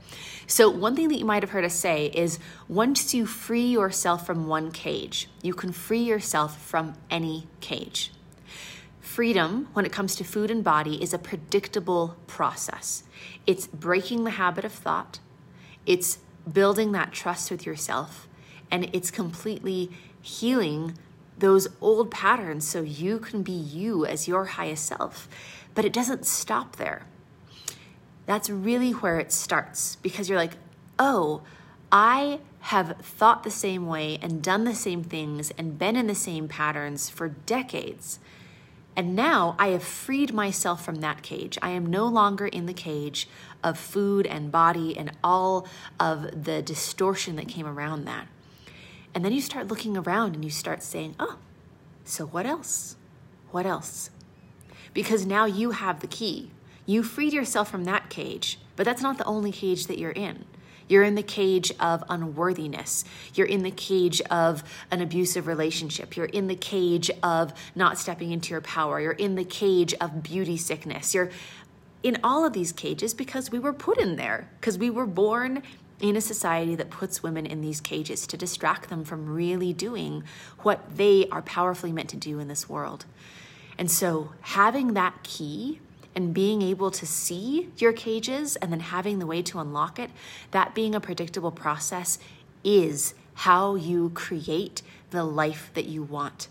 So 0.46 0.68
one 0.68 0.94
thing 0.94 1.08
that 1.08 1.18
you 1.18 1.24
might 1.24 1.42
have 1.42 1.50
heard 1.50 1.64
us 1.64 1.74
say 1.74 2.06
is 2.06 2.38
once 2.68 3.14
you 3.14 3.24
free 3.24 3.66
yourself 3.66 4.26
from 4.26 4.46
one 4.46 4.72
cage, 4.72 5.30
you 5.40 5.54
can 5.54 5.72
free 5.72 6.02
yourself 6.02 6.60
from 6.60 6.94
any 7.08 7.46
cage. 7.60 8.12
Freedom, 9.00 9.68
when 9.72 9.86
it 9.86 9.92
comes 9.92 10.16
to 10.16 10.24
food 10.24 10.50
and 10.50 10.62
body, 10.62 11.02
is 11.02 11.14
a 11.14 11.18
predictable 11.18 12.16
process. 12.26 13.04
It's 13.46 13.66
breaking 13.66 14.24
the 14.24 14.32
habit 14.32 14.64
of 14.64 14.72
thought. 14.72 15.20
It's 15.86 16.18
building 16.50 16.92
that 16.92 17.12
trust 17.12 17.50
with 17.50 17.64
yourself 17.66 18.28
and 18.70 18.88
it's 18.92 19.10
completely 19.10 19.90
healing 20.20 20.96
those 21.38 21.68
old 21.80 22.10
patterns 22.10 22.66
so 22.66 22.82
you 22.82 23.18
can 23.18 23.42
be 23.42 23.52
you 23.52 24.06
as 24.06 24.28
your 24.28 24.44
highest 24.44 24.86
self. 24.86 25.28
But 25.74 25.84
it 25.84 25.92
doesn't 25.92 26.26
stop 26.26 26.76
there. 26.76 27.06
That's 28.26 28.48
really 28.48 28.92
where 28.92 29.18
it 29.18 29.32
starts 29.32 29.96
because 29.96 30.28
you're 30.28 30.38
like, 30.38 30.56
oh, 30.98 31.42
I 31.90 32.40
have 32.60 32.96
thought 33.02 33.42
the 33.42 33.50
same 33.50 33.86
way 33.86 34.18
and 34.22 34.42
done 34.42 34.64
the 34.64 34.74
same 34.74 35.04
things 35.04 35.50
and 35.58 35.78
been 35.78 35.96
in 35.96 36.06
the 36.06 36.14
same 36.14 36.48
patterns 36.48 37.10
for 37.10 37.28
decades. 37.28 38.18
And 38.96 39.16
now 39.16 39.56
I 39.58 39.68
have 39.68 39.82
freed 39.82 40.32
myself 40.32 40.84
from 40.84 40.96
that 40.96 41.22
cage. 41.22 41.58
I 41.60 41.70
am 41.70 41.86
no 41.86 42.06
longer 42.06 42.46
in 42.46 42.66
the 42.66 42.72
cage 42.72 43.28
of 43.62 43.78
food 43.78 44.26
and 44.26 44.52
body 44.52 44.96
and 44.96 45.10
all 45.24 45.66
of 45.98 46.44
the 46.44 46.62
distortion 46.62 47.36
that 47.36 47.48
came 47.48 47.66
around 47.66 48.04
that. 48.04 48.28
And 49.14 49.24
then 49.24 49.32
you 49.32 49.40
start 49.40 49.68
looking 49.68 49.96
around 49.96 50.34
and 50.34 50.44
you 50.44 50.50
start 50.50 50.82
saying, 50.82 51.16
oh, 51.18 51.38
so 52.04 52.26
what 52.26 52.46
else? 52.46 52.96
What 53.50 53.66
else? 53.66 54.10
Because 54.92 55.26
now 55.26 55.44
you 55.44 55.72
have 55.72 56.00
the 56.00 56.06
key. 56.06 56.50
You 56.86 57.02
freed 57.02 57.32
yourself 57.32 57.70
from 57.70 57.84
that 57.84 58.10
cage, 58.10 58.58
but 58.76 58.84
that's 58.84 59.02
not 59.02 59.18
the 59.18 59.24
only 59.24 59.50
cage 59.50 59.86
that 59.86 59.98
you're 59.98 60.10
in. 60.10 60.44
You're 60.88 61.02
in 61.02 61.14
the 61.14 61.22
cage 61.22 61.72
of 61.80 62.04
unworthiness. 62.08 63.04
You're 63.34 63.46
in 63.46 63.62
the 63.62 63.70
cage 63.70 64.20
of 64.22 64.62
an 64.90 65.00
abusive 65.00 65.46
relationship. 65.46 66.16
You're 66.16 66.26
in 66.26 66.46
the 66.46 66.56
cage 66.56 67.10
of 67.22 67.52
not 67.74 67.98
stepping 67.98 68.30
into 68.32 68.50
your 68.50 68.60
power. 68.60 69.00
You're 69.00 69.12
in 69.12 69.34
the 69.34 69.44
cage 69.44 69.94
of 70.00 70.22
beauty 70.22 70.56
sickness. 70.56 71.14
You're 71.14 71.30
in 72.02 72.18
all 72.22 72.44
of 72.44 72.52
these 72.52 72.72
cages 72.72 73.14
because 73.14 73.50
we 73.50 73.58
were 73.58 73.72
put 73.72 73.98
in 73.98 74.16
there, 74.16 74.50
because 74.60 74.78
we 74.78 74.90
were 74.90 75.06
born 75.06 75.62
in 76.00 76.16
a 76.16 76.20
society 76.20 76.74
that 76.74 76.90
puts 76.90 77.22
women 77.22 77.46
in 77.46 77.62
these 77.62 77.80
cages 77.80 78.26
to 78.26 78.36
distract 78.36 78.90
them 78.90 79.04
from 79.04 79.26
really 79.26 79.72
doing 79.72 80.22
what 80.58 80.96
they 80.96 81.26
are 81.30 81.40
powerfully 81.42 81.92
meant 81.92 82.10
to 82.10 82.16
do 82.16 82.38
in 82.38 82.48
this 82.48 82.68
world. 82.68 83.06
And 83.78 83.90
so, 83.90 84.32
having 84.42 84.94
that 84.94 85.22
key 85.22 85.80
and 86.14 86.34
being 86.34 86.62
able 86.62 86.90
to 86.90 87.06
see 87.06 87.70
your 87.78 87.92
cages 87.92 88.56
and 88.56 88.70
then 88.70 88.80
having 88.80 89.18
the 89.18 89.26
way 89.26 89.42
to 89.42 89.58
unlock 89.58 89.98
it, 89.98 90.10
that 90.52 90.74
being 90.74 90.94
a 90.94 91.00
predictable 91.00 91.50
process 91.50 92.18
is 92.62 93.14
how 93.34 93.74
you 93.74 94.10
create 94.14 94.82
the 95.10 95.24
life 95.24 95.70
that 95.74 95.86
you 95.86 96.02
want 96.02 96.48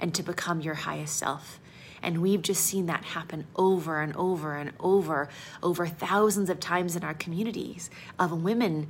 and 0.00 0.14
to 0.14 0.22
become 0.22 0.60
your 0.60 0.74
highest 0.74 1.16
self. 1.16 1.58
And 2.02 2.22
we've 2.22 2.42
just 2.42 2.64
seen 2.64 2.86
that 2.86 3.04
happen 3.04 3.46
over 3.56 4.00
and 4.00 4.16
over 4.16 4.56
and 4.56 4.72
over, 4.80 5.28
over 5.62 5.86
thousands 5.86 6.48
of 6.48 6.60
times 6.60 6.96
in 6.96 7.04
our 7.04 7.14
communities 7.14 7.90
of 8.18 8.42
women. 8.42 8.88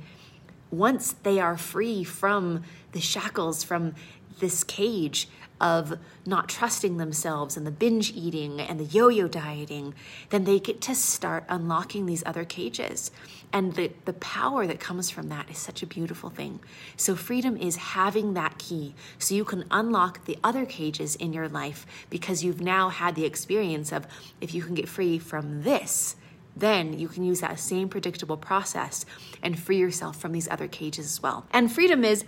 Once 0.69 1.13
they 1.23 1.39
are 1.39 1.57
free 1.57 2.03
from 2.03 2.63
the 2.93 3.01
shackles, 3.01 3.63
from 3.63 3.95
this 4.39 4.63
cage 4.63 5.27
of 5.61 5.99
not 6.25 6.49
trusting 6.49 6.97
themselves 6.97 7.55
and 7.55 7.65
the 7.65 7.71
binge 7.71 8.11
eating 8.11 8.59
and 8.59 8.79
the 8.79 8.83
yo 8.83 9.07
yo 9.07 9.27
dieting, 9.27 9.93
then 10.29 10.43
they 10.43 10.59
get 10.59 10.81
to 10.81 10.95
start 10.95 11.45
unlocking 11.47 12.07
these 12.07 12.23
other 12.25 12.43
cages. 12.43 13.11
And 13.53 13.75
the, 13.75 13.91
the 14.05 14.13
power 14.13 14.65
that 14.65 14.79
comes 14.79 15.09
from 15.09 15.29
that 15.29 15.49
is 15.49 15.57
such 15.57 15.83
a 15.83 15.85
beautiful 15.85 16.29
thing. 16.29 16.59
So, 16.97 17.15
freedom 17.15 17.55
is 17.57 17.75
having 17.75 18.33
that 18.33 18.57
key 18.57 18.95
so 19.19 19.35
you 19.35 19.45
can 19.45 19.65
unlock 19.69 20.25
the 20.25 20.37
other 20.43 20.65
cages 20.65 21.15
in 21.15 21.31
your 21.31 21.47
life 21.47 21.85
because 22.09 22.43
you've 22.43 22.61
now 22.61 22.89
had 22.89 23.15
the 23.15 23.25
experience 23.25 23.91
of 23.91 24.07
if 24.39 24.53
you 24.53 24.63
can 24.63 24.73
get 24.73 24.89
free 24.89 25.19
from 25.19 25.63
this, 25.63 26.15
then 26.55 26.97
you 26.97 27.07
can 27.07 27.23
use 27.23 27.41
that 27.41 27.59
same 27.59 27.87
predictable 27.87 28.37
process 28.37 29.05
and 29.41 29.59
free 29.59 29.77
yourself 29.77 30.17
from 30.17 30.31
these 30.31 30.49
other 30.49 30.67
cages 30.67 31.05
as 31.05 31.21
well. 31.21 31.45
And 31.51 31.71
freedom 31.71 32.03
is 32.03 32.25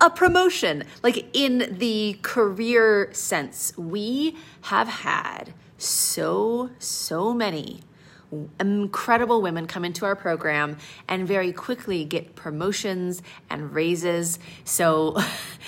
a 0.00 0.10
promotion. 0.10 0.84
Like 1.02 1.26
in 1.32 1.76
the 1.78 2.18
career 2.22 3.10
sense, 3.12 3.76
we 3.76 4.36
have 4.62 4.88
had 4.88 5.54
so, 5.78 6.70
so 6.78 7.32
many 7.32 7.80
incredible 8.60 9.42
women 9.42 9.66
come 9.66 9.84
into 9.84 10.04
our 10.04 10.14
program 10.14 10.76
and 11.08 11.26
very 11.26 11.52
quickly 11.52 12.04
get 12.04 12.36
promotions 12.36 13.22
and 13.48 13.74
raises. 13.74 14.38
So 14.64 15.16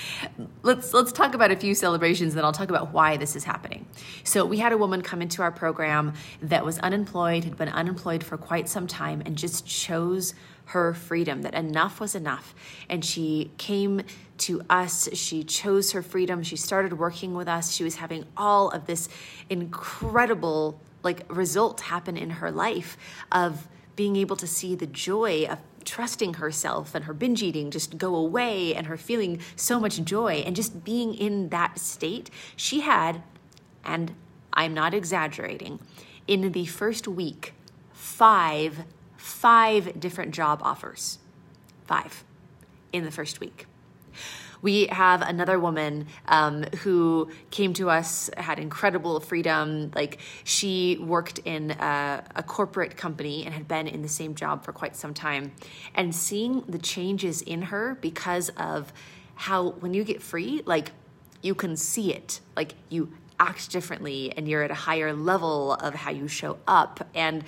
let's 0.63 0.95
let's 0.95 1.13
talk 1.13 1.35
about 1.35 1.51
a 1.51 1.57
few 1.57 1.75
celebrations 1.75 2.35
then 2.35 2.45
I'll 2.45 2.53
talk 2.53 2.69
about 2.69 2.93
why 2.93 3.17
this 3.17 3.35
is 3.35 3.45
happening. 3.45 3.87
So 4.25 4.45
we 4.45 4.59
had 4.59 4.73
a 4.73 4.77
woman 4.77 5.03
come 5.03 5.21
into 5.21 5.43
our 5.43 5.51
program 5.51 6.15
that 6.41 6.65
was 6.65 6.79
unemployed, 6.79 7.45
had 7.45 7.57
been 7.57 7.69
unemployed 7.69 8.23
for 8.23 8.37
quite 8.37 8.69
some 8.69 8.87
time 8.87 9.23
and 9.27 9.37
just 9.37 9.67
chose 9.67 10.35
her 10.67 10.95
freedom, 10.95 11.43
that 11.43 11.55
enough 11.55 12.01
was 12.01 12.15
enough. 12.15 12.55
And 12.89 13.05
she 13.05 13.51
came 13.59 14.03
to 14.39 14.63
us. 14.71 15.09
She 15.13 15.45
chose 15.45 15.93
her 15.93 16.03
freedom. 16.03 16.43
She 16.43 16.57
started 16.57 16.99
working 16.99 17.35
with 17.35 17.49
us. 17.49 17.73
She 17.73 17.85
was 17.85 17.97
having 17.97 18.25
all 18.37 18.71
of 18.71 18.87
this 18.87 19.09
incredible 19.51 20.81
like 21.03 21.25
result 21.29 21.81
happen 21.83 22.17
in 22.17 22.31
her 22.31 22.51
life 22.51 22.97
of 23.31 23.69
being 23.97 24.17
able 24.17 24.37
to 24.37 24.47
see 24.47 24.75
the 24.75 24.87
joy 24.87 25.45
of 25.47 25.59
trusting 25.85 26.35
herself 26.35 26.95
and 26.95 27.05
her 27.05 27.13
binge 27.13 27.43
eating 27.43 27.71
just 27.71 27.99
go 27.99 28.15
away 28.15 28.75
and 28.75 28.87
her 28.87 28.97
feeling 28.97 29.41
so 29.57 29.81
much 29.81 30.03
joy 30.05 30.43
and 30.47 30.55
just 30.55 30.85
being 30.85 31.15
in 31.15 31.49
that 31.49 31.79
state. 31.79 32.31
She 32.57 32.81
had, 32.81 33.23
and 33.85 34.15
I'm 34.53 34.75
not 34.75 34.95
exaggerating, 34.95 35.81
in 36.27 36.53
the 36.53 36.67
first 36.67 37.09
week, 37.09 37.53
five 37.93 38.85
five 39.23 40.01
different 40.01 40.33
job 40.33 40.61
offers. 40.63 41.19
Five 41.87 42.25
in 42.93 43.05
the 43.05 43.11
first 43.11 43.39
week. 43.39 43.67
We 44.63 44.87
have 44.89 45.23
another 45.23 45.59
woman 45.59 46.09
um, 46.27 46.65
who 46.83 47.31
came 47.51 47.73
to 47.75 47.89
us, 47.89 48.31
had 48.37 48.59
incredible 48.59 49.21
freedom. 49.21 49.93
Like 49.95 50.19
she 50.45 50.99
worked 51.01 51.39
in 51.45 51.71
a, 51.73 52.25
a 52.35 52.43
corporate 52.43 52.97
company 52.97 53.45
and 53.45 53.55
had 53.55 53.67
been 53.67 53.87
in 53.87 54.03
the 54.03 54.09
same 54.09 54.35
job 54.35 54.65
for 54.65 54.73
quite 54.73 54.97
some 54.97 55.15
time. 55.15 55.53
And 55.95 56.15
seeing 56.15 56.63
the 56.69 56.79
changes 56.79 57.43
in 57.43 57.63
her 57.63 57.97
because 58.01 58.51
of 58.51 58.93
how, 59.35 59.71
when 59.71 59.95
you 59.95 60.05
get 60.05 60.21
free, 60.21 60.63
like 60.67 60.91
you 61.43 61.55
can 61.55 61.77
see 61.77 62.13
it. 62.13 62.41
Like 62.57 62.75
you 62.89 63.13
act 63.39 63.71
differently 63.71 64.33
and 64.37 64.49
you're 64.49 64.63
at 64.63 64.71
a 64.71 64.75
higher 64.75 65.13
level 65.13 65.75
of 65.75 65.95
how 65.95 66.11
you 66.11 66.29
show 66.29 66.59
up. 66.67 67.09
And 67.15 67.45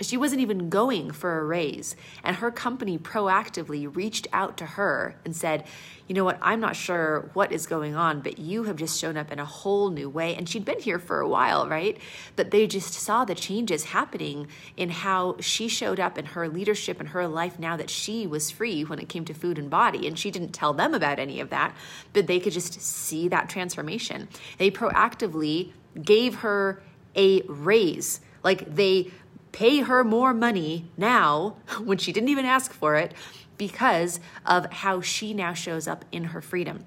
she 0.00 0.16
wasn't 0.16 0.42
even 0.42 0.68
going 0.68 1.10
for 1.10 1.38
a 1.38 1.44
raise. 1.44 1.96
And 2.22 2.36
her 2.36 2.50
company 2.50 2.98
proactively 2.98 3.94
reached 3.94 4.26
out 4.32 4.56
to 4.58 4.66
her 4.66 5.16
and 5.24 5.34
said, 5.34 5.64
You 6.06 6.14
know 6.14 6.24
what? 6.24 6.38
I'm 6.42 6.60
not 6.60 6.76
sure 6.76 7.30
what 7.32 7.50
is 7.50 7.66
going 7.66 7.94
on, 7.94 8.20
but 8.20 8.38
you 8.38 8.64
have 8.64 8.76
just 8.76 9.00
shown 9.00 9.16
up 9.16 9.32
in 9.32 9.38
a 9.38 9.44
whole 9.44 9.90
new 9.90 10.10
way. 10.10 10.34
And 10.36 10.48
she'd 10.48 10.66
been 10.66 10.80
here 10.80 10.98
for 10.98 11.20
a 11.20 11.28
while, 11.28 11.66
right? 11.66 11.96
But 12.36 12.50
they 12.50 12.66
just 12.66 12.92
saw 12.92 13.24
the 13.24 13.34
changes 13.34 13.84
happening 13.84 14.48
in 14.76 14.90
how 14.90 15.36
she 15.40 15.66
showed 15.66 15.98
up 15.98 16.18
in 16.18 16.26
her 16.26 16.46
leadership 16.48 17.00
and 17.00 17.10
her 17.10 17.26
life 17.26 17.58
now 17.58 17.76
that 17.76 17.88
she 17.88 18.26
was 18.26 18.50
free 18.50 18.84
when 18.84 18.98
it 18.98 19.08
came 19.08 19.24
to 19.24 19.34
food 19.34 19.58
and 19.58 19.70
body. 19.70 20.06
And 20.06 20.18
she 20.18 20.30
didn't 20.30 20.52
tell 20.52 20.74
them 20.74 20.92
about 20.92 21.18
any 21.18 21.40
of 21.40 21.48
that, 21.50 21.74
but 22.12 22.26
they 22.26 22.38
could 22.38 22.52
just 22.52 22.80
see 22.82 23.28
that 23.28 23.48
transformation. 23.48 24.28
They 24.58 24.70
proactively 24.70 25.72
gave 26.02 26.36
her 26.36 26.82
a 27.14 27.40
raise. 27.48 28.20
Like 28.44 28.74
they 28.74 29.10
pay 29.56 29.80
her 29.80 30.04
more 30.04 30.34
money 30.34 30.84
now 30.98 31.56
when 31.82 31.96
she 31.96 32.12
didn't 32.12 32.28
even 32.28 32.44
ask 32.44 32.74
for 32.74 32.94
it 32.94 33.14
because 33.56 34.20
of 34.44 34.70
how 34.70 35.00
she 35.00 35.32
now 35.32 35.54
shows 35.54 35.88
up 35.88 36.04
in 36.12 36.24
her 36.24 36.42
freedom. 36.42 36.84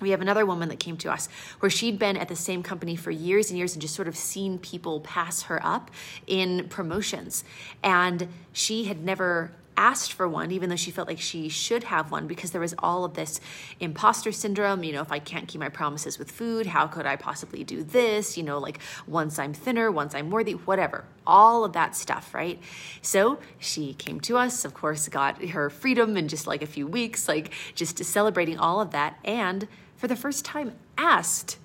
we 0.00 0.10
have 0.10 0.20
another 0.20 0.44
woman 0.44 0.68
that 0.68 0.80
came 0.80 0.96
to 0.96 1.12
us 1.12 1.28
where 1.60 1.70
she'd 1.70 1.96
been 1.96 2.16
at 2.16 2.26
the 2.26 2.34
same 2.34 2.60
company 2.60 2.96
for 2.96 3.12
years 3.12 3.50
and 3.50 3.56
years 3.56 3.72
and 3.72 3.80
just 3.80 3.94
sort 3.94 4.08
of 4.08 4.16
seen 4.16 4.58
people 4.58 4.98
pass 5.00 5.42
her 5.42 5.64
up 5.64 5.92
in 6.26 6.68
promotions. 6.68 7.44
And 7.84 8.26
she 8.52 8.84
had 8.84 9.04
never 9.04 9.52
asked 9.78 10.12
for 10.12 10.28
one, 10.28 10.50
even 10.50 10.68
though 10.68 10.76
she 10.76 10.90
felt 10.90 11.06
like 11.06 11.20
she 11.20 11.48
should 11.48 11.84
have 11.84 12.10
one, 12.10 12.26
because 12.26 12.50
there 12.50 12.60
was 12.60 12.74
all 12.80 13.04
of 13.04 13.14
this 13.14 13.40
imposter 13.78 14.32
syndrome. 14.32 14.82
You 14.82 14.92
know, 14.92 15.02
if 15.02 15.12
I 15.12 15.20
can't 15.20 15.46
keep 15.46 15.60
my 15.60 15.68
promises 15.68 16.18
with 16.18 16.32
food, 16.32 16.66
how 16.66 16.88
could 16.88 17.06
I 17.06 17.14
possibly 17.14 17.62
do 17.62 17.84
this? 17.84 18.36
You 18.36 18.42
know, 18.42 18.58
like 18.58 18.80
once 19.06 19.38
I'm 19.38 19.54
thinner, 19.54 19.90
once 19.90 20.16
I'm 20.16 20.30
worthy, 20.30 20.52
whatever, 20.52 21.04
all 21.24 21.64
of 21.64 21.74
that 21.74 21.94
stuff, 21.94 22.34
right? 22.34 22.60
So 23.02 23.38
she 23.58 23.94
came 23.94 24.18
to 24.22 24.36
us, 24.36 24.64
of 24.64 24.74
course, 24.74 25.08
got 25.08 25.42
her 25.44 25.70
freedom 25.70 26.16
in 26.16 26.26
just 26.26 26.48
like 26.48 26.60
a 26.60 26.66
few 26.66 26.88
weeks, 26.88 27.28
like 27.28 27.52
just 27.76 28.04
celebrating 28.04 28.58
all 28.58 28.80
of 28.80 28.90
that. 28.90 29.18
And 29.24 29.68
for 29.94 30.08
the 30.08 30.16
first 30.16 30.44
time, 30.44 30.72
asked 30.98 31.56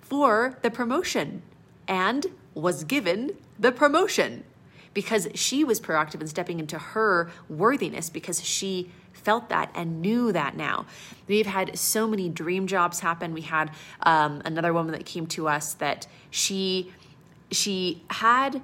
for 0.00 0.56
the 0.62 0.70
promotion 0.70 1.42
and 1.86 2.26
was 2.54 2.84
given 2.84 3.32
the 3.58 3.72
promotion 3.72 4.44
because 4.98 5.28
she 5.32 5.62
was 5.62 5.80
proactive 5.80 6.20
in 6.20 6.26
stepping 6.26 6.58
into 6.58 6.76
her 6.76 7.30
worthiness 7.48 8.10
because 8.10 8.44
she 8.44 8.90
felt 9.12 9.48
that 9.48 9.70
and 9.72 10.02
knew 10.02 10.32
that 10.32 10.56
now. 10.56 10.86
We've 11.28 11.46
had 11.46 11.78
so 11.78 12.08
many 12.08 12.28
dream 12.28 12.66
jobs 12.66 12.98
happen. 12.98 13.32
We 13.32 13.42
had 13.42 13.70
um, 14.02 14.42
another 14.44 14.72
woman 14.72 14.90
that 14.90 15.06
came 15.06 15.28
to 15.28 15.46
us 15.46 15.74
that 15.74 16.08
she 16.30 16.92
she 17.52 18.02
had 18.10 18.60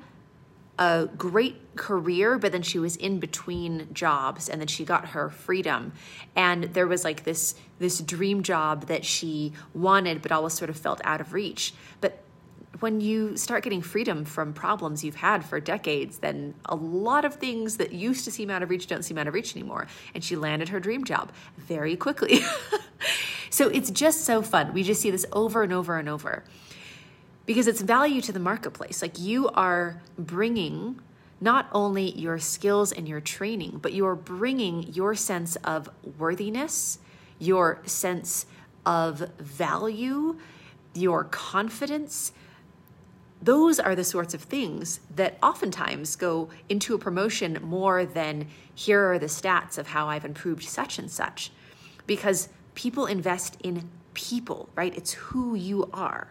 a 0.76 1.08
great 1.16 1.76
career, 1.76 2.36
but 2.36 2.50
then 2.50 2.62
she 2.62 2.80
was 2.80 2.96
in 2.96 3.20
between 3.20 3.86
jobs 3.94 4.48
and 4.48 4.60
then 4.60 4.66
she 4.66 4.84
got 4.84 5.10
her 5.10 5.30
freedom. 5.30 5.92
And 6.34 6.64
there 6.74 6.88
was 6.88 7.04
like 7.04 7.22
this 7.22 7.54
this 7.78 8.00
dream 8.00 8.42
job 8.42 8.88
that 8.88 9.04
she 9.04 9.52
wanted, 9.72 10.20
but 10.20 10.32
always 10.32 10.54
sort 10.54 10.68
of 10.68 10.76
felt 10.76 11.00
out 11.04 11.20
of 11.20 11.32
reach. 11.32 11.74
But 12.00 12.24
when 12.80 13.00
you 13.00 13.36
start 13.36 13.62
getting 13.62 13.82
freedom 13.82 14.24
from 14.24 14.52
problems 14.52 15.04
you've 15.04 15.16
had 15.16 15.44
for 15.44 15.60
decades, 15.60 16.18
then 16.18 16.54
a 16.66 16.74
lot 16.74 17.24
of 17.24 17.34
things 17.34 17.76
that 17.76 17.92
used 17.92 18.24
to 18.24 18.30
seem 18.30 18.50
out 18.50 18.62
of 18.62 18.70
reach 18.70 18.86
don't 18.86 19.04
seem 19.04 19.18
out 19.18 19.26
of 19.26 19.34
reach 19.34 19.54
anymore. 19.56 19.86
And 20.14 20.24
she 20.24 20.36
landed 20.36 20.68
her 20.70 20.80
dream 20.80 21.04
job 21.04 21.32
very 21.56 21.96
quickly. 21.96 22.40
so 23.50 23.68
it's 23.68 23.90
just 23.90 24.24
so 24.24 24.42
fun. 24.42 24.72
We 24.72 24.82
just 24.82 25.00
see 25.00 25.10
this 25.10 25.26
over 25.32 25.62
and 25.62 25.72
over 25.72 25.98
and 25.98 26.08
over 26.08 26.44
because 27.46 27.68
it's 27.68 27.80
value 27.80 28.20
to 28.22 28.32
the 28.32 28.40
marketplace. 28.40 29.02
Like 29.02 29.20
you 29.20 29.48
are 29.50 30.00
bringing 30.18 31.00
not 31.40 31.68
only 31.72 32.10
your 32.12 32.38
skills 32.38 32.90
and 32.90 33.08
your 33.08 33.20
training, 33.20 33.78
but 33.82 33.92
you 33.92 34.06
are 34.06 34.16
bringing 34.16 34.92
your 34.94 35.14
sense 35.14 35.56
of 35.56 35.90
worthiness, 36.18 36.98
your 37.38 37.80
sense 37.84 38.46
of 38.86 39.18
value, 39.38 40.38
your 40.94 41.24
confidence 41.24 42.32
those 43.44 43.78
are 43.78 43.94
the 43.94 44.04
sorts 44.04 44.32
of 44.32 44.42
things 44.42 45.00
that 45.14 45.36
oftentimes 45.42 46.16
go 46.16 46.48
into 46.68 46.94
a 46.94 46.98
promotion 46.98 47.58
more 47.62 48.06
than 48.06 48.46
here 48.74 49.12
are 49.12 49.18
the 49.18 49.26
stats 49.26 49.76
of 49.76 49.88
how 49.88 50.08
I've 50.08 50.24
improved 50.24 50.64
such 50.64 50.98
and 50.98 51.10
such. 51.10 51.52
Because 52.06 52.48
people 52.74 53.04
invest 53.04 53.58
in 53.62 53.90
people, 54.14 54.70
right? 54.74 54.96
It's 54.96 55.12
who 55.12 55.54
you 55.54 55.90
are. 55.92 56.28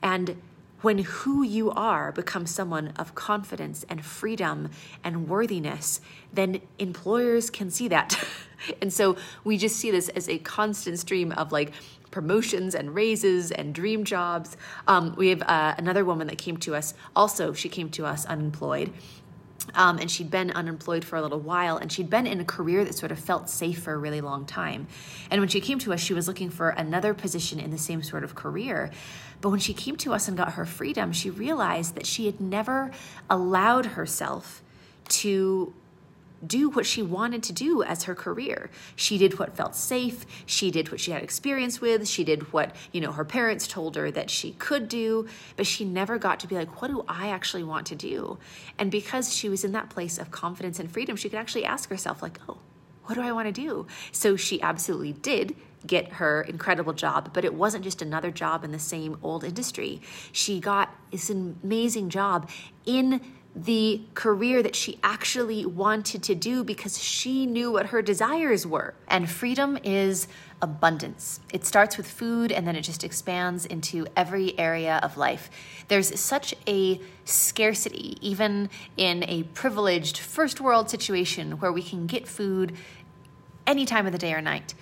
And 0.00 0.40
when 0.82 0.98
who 0.98 1.42
you 1.42 1.70
are 1.70 2.12
becomes 2.12 2.50
someone 2.50 2.92
of 2.98 3.14
confidence 3.14 3.84
and 3.88 4.04
freedom 4.04 4.70
and 5.02 5.28
worthiness, 5.28 6.00
then 6.32 6.60
employers 6.78 7.50
can 7.50 7.70
see 7.70 7.88
that. 7.88 8.22
and 8.82 8.92
so 8.92 9.16
we 9.42 9.56
just 9.56 9.76
see 9.76 9.90
this 9.90 10.08
as 10.10 10.28
a 10.28 10.38
constant 10.38 10.98
stream 10.98 11.32
of 11.32 11.50
like 11.50 11.72
promotions 12.14 12.76
and 12.76 12.94
raises 12.94 13.50
and 13.50 13.74
dream 13.74 14.04
jobs. 14.04 14.56
Um, 14.86 15.14
we 15.18 15.30
have 15.30 15.42
uh, 15.42 15.74
another 15.76 16.04
woman 16.04 16.28
that 16.28 16.38
came 16.38 16.56
to 16.58 16.76
us, 16.76 16.94
also, 17.16 17.52
she 17.52 17.68
came 17.68 17.90
to 17.90 18.06
us 18.06 18.24
unemployed. 18.24 18.92
Um, 19.74 19.98
and 19.98 20.10
she'd 20.10 20.30
been 20.30 20.50
unemployed 20.50 21.04
for 21.04 21.16
a 21.16 21.22
little 21.22 21.40
while, 21.40 21.78
and 21.78 21.90
she'd 21.90 22.10
been 22.10 22.26
in 22.26 22.38
a 22.38 22.44
career 22.44 22.84
that 22.84 22.94
sort 22.94 23.10
of 23.10 23.18
felt 23.18 23.48
safe 23.48 23.82
for 23.82 23.94
a 23.94 23.96
really 23.96 24.20
long 24.20 24.44
time. 24.44 24.86
And 25.30 25.40
when 25.40 25.48
she 25.48 25.60
came 25.60 25.78
to 25.80 25.92
us, 25.92 26.00
she 26.00 26.14
was 26.14 26.28
looking 26.28 26.50
for 26.50 26.68
another 26.68 27.14
position 27.14 27.58
in 27.58 27.70
the 27.70 27.78
same 27.78 28.02
sort 28.02 28.24
of 28.24 28.34
career. 28.34 28.90
But 29.40 29.50
when 29.50 29.60
she 29.60 29.74
came 29.74 29.96
to 29.96 30.12
us 30.12 30.28
and 30.28 30.36
got 30.36 30.52
her 30.52 30.66
freedom, 30.66 31.12
she 31.12 31.30
realized 31.30 31.94
that 31.96 32.06
she 32.06 32.26
had 32.26 32.40
never 32.40 32.92
allowed 33.28 33.86
herself 33.86 34.62
to 35.08 35.72
do 36.46 36.68
what 36.70 36.86
she 36.86 37.02
wanted 37.02 37.42
to 37.44 37.52
do 37.52 37.82
as 37.82 38.04
her 38.04 38.14
career. 38.14 38.70
She 38.96 39.18
did 39.18 39.38
what 39.38 39.56
felt 39.56 39.74
safe, 39.74 40.26
she 40.46 40.70
did 40.70 40.90
what 40.90 41.00
she 41.00 41.10
had 41.10 41.22
experience 41.22 41.80
with, 41.80 42.08
she 42.08 42.24
did 42.24 42.52
what, 42.52 42.74
you 42.92 43.00
know, 43.00 43.12
her 43.12 43.24
parents 43.24 43.66
told 43.66 43.96
her 43.96 44.10
that 44.10 44.30
she 44.30 44.52
could 44.52 44.88
do, 44.88 45.26
but 45.56 45.66
she 45.66 45.84
never 45.84 46.18
got 46.18 46.40
to 46.40 46.46
be 46.46 46.54
like, 46.54 46.80
what 46.80 46.88
do 46.88 47.04
I 47.08 47.28
actually 47.28 47.64
want 47.64 47.86
to 47.88 47.94
do? 47.94 48.38
And 48.78 48.90
because 48.90 49.34
she 49.34 49.48
was 49.48 49.64
in 49.64 49.72
that 49.72 49.90
place 49.90 50.18
of 50.18 50.30
confidence 50.30 50.78
and 50.78 50.90
freedom, 50.90 51.16
she 51.16 51.28
could 51.28 51.38
actually 51.38 51.64
ask 51.64 51.88
herself 51.88 52.22
like, 52.22 52.38
"Oh, 52.48 52.58
what 53.04 53.14
do 53.14 53.20
I 53.20 53.32
want 53.32 53.46
to 53.46 53.52
do?" 53.52 53.86
So 54.12 54.36
she 54.36 54.60
absolutely 54.62 55.12
did 55.12 55.56
get 55.86 56.12
her 56.14 56.42
incredible 56.42 56.92
job, 56.92 57.30
but 57.34 57.44
it 57.44 57.54
wasn't 57.54 57.84
just 57.84 58.00
another 58.00 58.30
job 58.30 58.64
in 58.64 58.72
the 58.72 58.78
same 58.78 59.18
old 59.22 59.44
industry. 59.44 60.00
She 60.32 60.60
got 60.60 60.94
this 61.10 61.30
amazing 61.30 62.08
job 62.08 62.48
in 62.86 63.20
the 63.56 64.02
career 64.14 64.62
that 64.62 64.74
she 64.74 64.98
actually 65.02 65.64
wanted 65.64 66.22
to 66.24 66.34
do 66.34 66.64
because 66.64 67.00
she 67.00 67.46
knew 67.46 67.70
what 67.70 67.86
her 67.86 68.02
desires 68.02 68.66
were. 68.66 68.94
And 69.06 69.30
freedom 69.30 69.78
is 69.84 70.26
abundance. 70.60 71.40
It 71.52 71.64
starts 71.64 71.96
with 71.96 72.08
food 72.08 72.50
and 72.50 72.66
then 72.66 72.74
it 72.74 72.82
just 72.82 73.04
expands 73.04 73.64
into 73.64 74.06
every 74.16 74.58
area 74.58 74.98
of 75.02 75.16
life. 75.16 75.50
There's 75.88 76.18
such 76.18 76.54
a 76.66 77.00
scarcity, 77.24 78.18
even 78.20 78.70
in 78.96 79.22
a 79.28 79.44
privileged 79.44 80.18
first 80.18 80.60
world 80.60 80.90
situation 80.90 81.60
where 81.60 81.72
we 81.72 81.82
can 81.82 82.06
get 82.06 82.26
food 82.26 82.74
any 83.66 83.86
time 83.86 84.06
of 84.06 84.12
the 84.12 84.18
day 84.18 84.34
or 84.34 84.40
night 84.40 84.74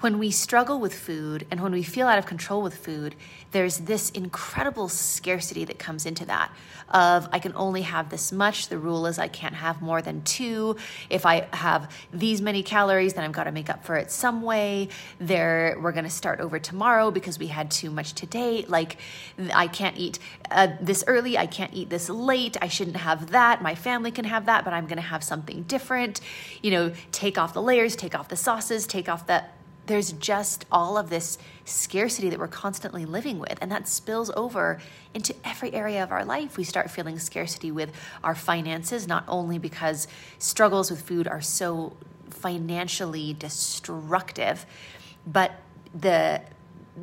when 0.00 0.18
we 0.18 0.30
struggle 0.30 0.78
with 0.78 0.94
food 0.94 1.46
and 1.50 1.60
when 1.60 1.72
we 1.72 1.82
feel 1.82 2.06
out 2.06 2.18
of 2.18 2.26
control 2.26 2.62
with 2.62 2.76
food, 2.76 3.14
there's 3.52 3.78
this 3.78 4.10
incredible 4.10 4.88
scarcity 4.88 5.64
that 5.64 5.78
comes 5.78 6.04
into 6.04 6.26
that 6.26 6.52
of 6.90 7.28
I 7.32 7.38
can 7.38 7.52
only 7.56 7.82
have 7.82 8.10
this 8.10 8.30
much. 8.30 8.68
The 8.68 8.78
rule 8.78 9.06
is 9.06 9.18
I 9.18 9.28
can't 9.28 9.54
have 9.54 9.82
more 9.82 10.02
than 10.02 10.22
two. 10.22 10.76
If 11.10 11.26
I 11.26 11.48
have 11.52 11.90
these 12.12 12.40
many 12.40 12.62
calories, 12.62 13.14
then 13.14 13.24
I've 13.24 13.32
got 13.32 13.44
to 13.44 13.52
make 13.52 13.70
up 13.70 13.84
for 13.84 13.96
it 13.96 14.10
some 14.10 14.42
way. 14.42 14.88
There, 15.18 15.76
we're 15.80 15.92
going 15.92 16.04
to 16.04 16.10
start 16.10 16.40
over 16.40 16.58
tomorrow 16.58 17.10
because 17.10 17.38
we 17.38 17.48
had 17.48 17.70
too 17.70 17.90
much 17.90 18.12
today. 18.12 18.64
Like 18.68 18.98
I 19.54 19.66
can't 19.66 19.96
eat 19.96 20.18
uh, 20.50 20.68
this 20.80 21.02
early. 21.06 21.38
I 21.38 21.46
can't 21.46 21.72
eat 21.74 21.90
this 21.90 22.08
late. 22.08 22.56
I 22.60 22.68
shouldn't 22.68 22.98
have 22.98 23.30
that. 23.30 23.62
My 23.62 23.74
family 23.74 24.10
can 24.10 24.24
have 24.24 24.46
that, 24.46 24.64
but 24.64 24.72
I'm 24.72 24.86
going 24.86 24.96
to 24.96 25.02
have 25.02 25.24
something 25.24 25.62
different. 25.62 26.20
You 26.62 26.70
know, 26.70 26.92
take 27.12 27.38
off 27.38 27.54
the 27.54 27.62
layers, 27.62 27.96
take 27.96 28.14
off 28.14 28.28
the 28.28 28.36
sauces, 28.36 28.86
take 28.86 29.08
off 29.08 29.26
the 29.26 29.44
there's 29.86 30.12
just 30.12 30.64
all 30.70 30.98
of 30.98 31.10
this 31.10 31.38
scarcity 31.64 32.28
that 32.30 32.38
we're 32.38 32.48
constantly 32.48 33.04
living 33.04 33.38
with. 33.38 33.58
And 33.60 33.70
that 33.70 33.88
spills 33.88 34.30
over 34.36 34.80
into 35.14 35.34
every 35.44 35.72
area 35.72 36.02
of 36.02 36.12
our 36.12 36.24
life. 36.24 36.56
We 36.56 36.64
start 36.64 36.90
feeling 36.90 37.18
scarcity 37.18 37.70
with 37.70 37.92
our 38.22 38.34
finances, 38.34 39.06
not 39.06 39.24
only 39.28 39.58
because 39.58 40.08
struggles 40.38 40.90
with 40.90 41.02
food 41.02 41.26
are 41.28 41.40
so 41.40 41.96
financially 42.30 43.32
destructive, 43.32 44.66
but 45.26 45.52
the 45.94 46.42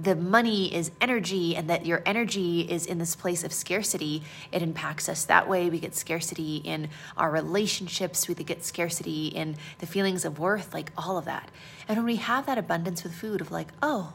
the 0.01 0.15
money 0.15 0.73
is 0.73 0.91
energy 0.99 1.55
and 1.55 1.69
that 1.69 1.85
your 1.85 2.01
energy 2.05 2.61
is 2.61 2.85
in 2.85 2.97
this 2.97 3.15
place 3.15 3.43
of 3.43 3.53
scarcity, 3.53 4.23
it 4.51 4.61
impacts 4.61 5.07
us 5.07 5.25
that 5.25 5.47
way. 5.47 5.69
We 5.69 5.79
get 5.79 5.93
scarcity 5.95 6.57
in 6.57 6.89
our 7.15 7.29
relationships, 7.29 8.27
we 8.27 8.33
get 8.33 8.63
scarcity 8.63 9.27
in 9.27 9.55
the 9.79 9.85
feelings 9.85 10.25
of 10.25 10.39
worth, 10.39 10.73
like 10.73 10.91
all 10.97 11.17
of 11.17 11.25
that. 11.25 11.49
And 11.87 11.97
when 11.97 12.05
we 12.05 12.15
have 12.15 12.45
that 12.47 12.57
abundance 12.57 13.03
with 13.03 13.13
food 13.13 13.39
of 13.39 13.51
like, 13.51 13.67
oh, 13.81 14.13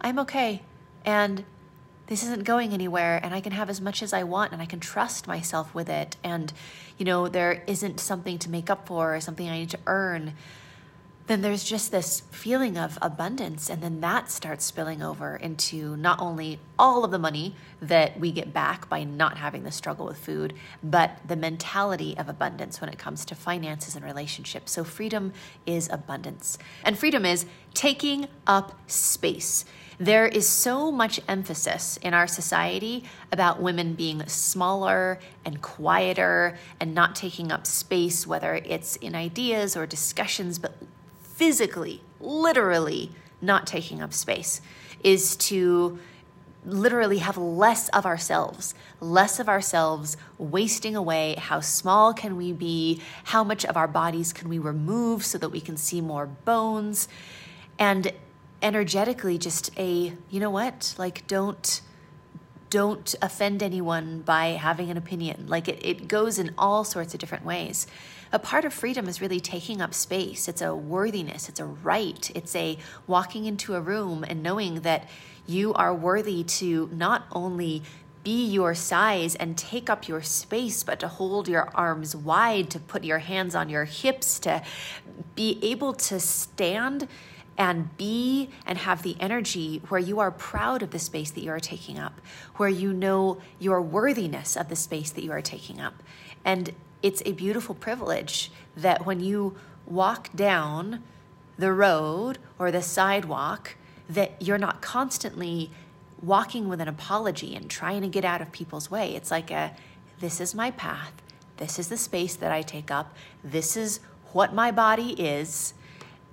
I'm 0.00 0.18
okay, 0.20 0.62
and 1.04 1.44
this 2.06 2.22
isn't 2.22 2.44
going 2.44 2.72
anywhere, 2.72 3.20
and 3.22 3.34
I 3.34 3.40
can 3.40 3.52
have 3.52 3.68
as 3.68 3.80
much 3.80 4.02
as 4.02 4.12
I 4.12 4.22
want, 4.22 4.52
and 4.52 4.62
I 4.62 4.66
can 4.66 4.80
trust 4.80 5.26
myself 5.26 5.74
with 5.74 5.88
it, 5.88 6.16
and 6.22 6.52
you 6.96 7.04
know, 7.04 7.28
there 7.28 7.62
isn't 7.66 8.00
something 8.00 8.38
to 8.40 8.50
make 8.50 8.70
up 8.70 8.86
for 8.86 9.14
or 9.14 9.20
something 9.20 9.48
I 9.48 9.58
need 9.58 9.70
to 9.70 9.78
earn 9.86 10.34
then 11.28 11.42
there's 11.42 11.62
just 11.62 11.92
this 11.92 12.20
feeling 12.30 12.78
of 12.78 12.98
abundance. 13.02 13.68
And 13.68 13.82
then 13.82 14.00
that 14.00 14.30
starts 14.30 14.64
spilling 14.64 15.02
over 15.02 15.36
into 15.36 15.94
not 15.96 16.20
only 16.20 16.58
all 16.78 17.04
of 17.04 17.10
the 17.10 17.18
money 17.18 17.54
that 17.82 18.18
we 18.18 18.32
get 18.32 18.54
back 18.54 18.88
by 18.88 19.04
not 19.04 19.36
having 19.36 19.62
the 19.62 19.70
struggle 19.70 20.06
with 20.06 20.18
food, 20.18 20.54
but 20.82 21.18
the 21.26 21.36
mentality 21.36 22.16
of 22.16 22.30
abundance 22.30 22.80
when 22.80 22.88
it 22.88 22.98
comes 22.98 23.26
to 23.26 23.34
finances 23.34 23.94
and 23.94 24.04
relationships. 24.04 24.72
So, 24.72 24.84
freedom 24.84 25.34
is 25.66 25.88
abundance. 25.90 26.56
And 26.82 26.98
freedom 26.98 27.26
is 27.26 27.44
taking 27.74 28.26
up 28.46 28.72
space. 28.90 29.66
There 29.98 30.26
is 30.26 30.48
so 30.48 30.90
much 30.90 31.20
emphasis 31.28 31.98
in 31.98 32.14
our 32.14 32.26
society 32.26 33.04
about 33.32 33.60
women 33.60 33.94
being 33.94 34.26
smaller 34.28 35.18
and 35.44 35.60
quieter 35.60 36.56
and 36.80 36.94
not 36.94 37.16
taking 37.16 37.52
up 37.52 37.66
space, 37.66 38.26
whether 38.26 38.54
it's 38.54 38.96
in 38.96 39.14
ideas 39.14 39.76
or 39.76 39.86
discussions, 39.86 40.58
but 40.58 40.72
physically, 41.38 42.02
literally 42.20 43.12
not 43.40 43.64
taking 43.64 44.02
up 44.02 44.12
space. 44.12 44.60
is 45.04 45.36
to 45.36 45.98
literally 46.64 47.18
have 47.18 47.36
less 47.36 47.88
of 47.90 48.04
ourselves, 48.04 48.74
less 49.00 49.38
of 49.38 49.48
ourselves 49.48 50.16
wasting 50.36 50.96
away. 50.96 51.36
How 51.38 51.60
small 51.60 52.12
can 52.12 52.36
we 52.36 52.52
be? 52.52 53.00
How 53.24 53.44
much 53.44 53.64
of 53.64 53.76
our 53.76 53.88
bodies 53.88 54.32
can 54.32 54.48
we 54.48 54.58
remove 54.58 55.24
so 55.24 55.38
that 55.38 55.50
we 55.50 55.60
can 55.60 55.76
see 55.76 56.00
more 56.00 56.26
bones? 56.26 57.08
And 57.78 58.12
energetically, 58.60 59.38
just 59.38 59.70
a, 59.78 60.12
you 60.30 60.40
know 60.40 60.50
what? 60.50 60.94
Like, 60.98 61.26
don't 61.26 61.80
don't 62.70 63.14
offend 63.22 63.62
anyone 63.62 64.20
by 64.20 64.48
having 64.48 64.90
an 64.90 64.96
opinion. 64.96 65.46
Like 65.48 65.68
it, 65.68 65.78
it 65.84 66.08
goes 66.08 66.38
in 66.38 66.54
all 66.58 66.84
sorts 66.84 67.14
of 67.14 67.20
different 67.20 67.44
ways. 67.44 67.86
A 68.32 68.38
part 68.38 68.64
of 68.64 68.74
freedom 68.74 69.08
is 69.08 69.20
really 69.20 69.40
taking 69.40 69.80
up 69.80 69.94
space. 69.94 70.48
It's 70.48 70.60
a 70.60 70.74
worthiness, 70.74 71.48
it's 71.48 71.60
a 71.60 71.64
right, 71.64 72.30
it's 72.34 72.54
a 72.54 72.78
walking 73.06 73.46
into 73.46 73.74
a 73.74 73.80
room 73.80 74.24
and 74.26 74.42
knowing 74.42 74.80
that 74.82 75.08
you 75.46 75.72
are 75.74 75.94
worthy 75.94 76.44
to 76.44 76.90
not 76.92 77.24
only 77.32 77.82
be 78.22 78.44
your 78.44 78.74
size 78.74 79.34
and 79.36 79.56
take 79.56 79.88
up 79.88 80.06
your 80.06 80.20
space, 80.20 80.82
but 80.82 81.00
to 81.00 81.08
hold 81.08 81.48
your 81.48 81.70
arms 81.74 82.14
wide, 82.14 82.68
to 82.68 82.78
put 82.78 83.02
your 83.02 83.20
hands 83.20 83.54
on 83.54 83.70
your 83.70 83.86
hips, 83.86 84.38
to 84.40 84.62
be 85.34 85.58
able 85.62 85.94
to 85.94 86.20
stand 86.20 87.08
and 87.58 87.96
be 87.96 88.48
and 88.64 88.78
have 88.78 89.02
the 89.02 89.16
energy 89.18 89.82
where 89.88 90.00
you 90.00 90.20
are 90.20 90.30
proud 90.30 90.82
of 90.82 90.92
the 90.92 90.98
space 90.98 91.32
that 91.32 91.42
you 91.42 91.50
are 91.50 91.60
taking 91.60 91.98
up, 91.98 92.20
where 92.56 92.68
you 92.68 92.92
know 92.92 93.38
your 93.58 93.82
worthiness 93.82 94.56
of 94.56 94.68
the 94.68 94.76
space 94.76 95.10
that 95.10 95.24
you 95.24 95.32
are 95.32 95.42
taking 95.42 95.80
up. 95.80 96.02
And 96.44 96.72
it's 97.02 97.20
a 97.26 97.32
beautiful 97.32 97.74
privilege 97.74 98.52
that 98.76 99.04
when 99.04 99.20
you 99.20 99.56
walk 99.86 100.30
down 100.34 101.02
the 101.58 101.72
road 101.72 102.38
or 102.58 102.70
the 102.70 102.82
sidewalk, 102.82 103.74
that 104.08 104.40
you're 104.40 104.58
not 104.58 104.80
constantly 104.80 105.70
walking 106.22 106.68
with 106.68 106.80
an 106.80 106.88
apology 106.88 107.54
and 107.54 107.68
trying 107.68 108.02
to 108.02 108.08
get 108.08 108.24
out 108.24 108.40
of 108.40 108.52
people's 108.52 108.90
way. 108.90 109.14
It's 109.14 109.30
like 109.30 109.50
a 109.50 109.74
this 110.20 110.40
is 110.40 110.54
my 110.54 110.70
path. 110.72 111.12
This 111.58 111.78
is 111.78 111.88
the 111.88 111.96
space 111.96 112.34
that 112.36 112.50
I 112.50 112.62
take 112.62 112.90
up. 112.90 113.14
This 113.42 113.76
is 113.76 114.00
what 114.32 114.52
my 114.52 114.70
body 114.70 115.10
is. 115.12 115.74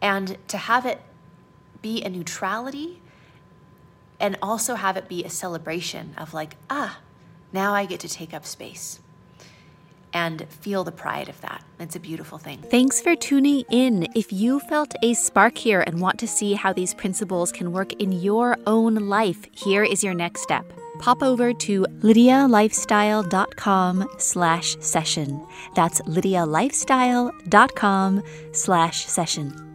And 0.02 0.38
to 0.48 0.58
have 0.58 0.86
it 0.86 1.02
be 1.86 2.02
a 2.02 2.10
neutrality 2.10 3.00
and 4.20 4.36
also 4.42 4.74
have 4.74 4.98
it 4.98 5.08
be 5.08 5.24
a 5.24 5.30
celebration 5.30 6.16
of 6.18 6.34
like, 6.34 6.56
ah, 6.68 6.98
now 7.54 7.76
I 7.76 7.86
get 7.86 8.00
to 8.00 8.10
take 8.10 8.34
up 8.34 8.44
space 8.44 9.00
and 10.12 10.48
feel 10.50 10.84
the 10.84 10.92
pride 10.92 11.30
of 11.30 11.40
that. 11.42 11.64
It's 11.80 11.96
a 11.96 12.00
beautiful 12.00 12.40
thing. 12.40 12.64
Thanks 12.72 13.00
for 13.02 13.16
tuning 13.16 13.66
in. 13.70 14.08
If 14.16 14.34
you 14.34 14.60
felt 14.62 14.96
a 15.04 15.14
spark 15.14 15.60
here 15.60 15.82
and 15.82 16.02
want 16.02 16.18
to 16.22 16.28
see 16.28 16.56
how 16.56 16.74
these 16.74 16.96
principles 16.96 17.52
can 17.52 17.72
work 17.72 17.94
in 17.94 18.12
your 18.12 18.58
own 18.66 18.96
life, 18.96 19.46
here 19.52 19.84
is 19.84 20.04
your 20.04 20.16
next 20.16 20.42
step. 20.42 20.66
Pop 20.98 21.22
over 21.22 21.54
to 21.54 21.86
lydialifestyle.com 22.02 24.08
slash 24.18 24.76
session. 24.80 25.46
That's 25.76 26.02
lydialifestyle.com 26.02 28.24
slash 28.54 29.06
session 29.06 29.75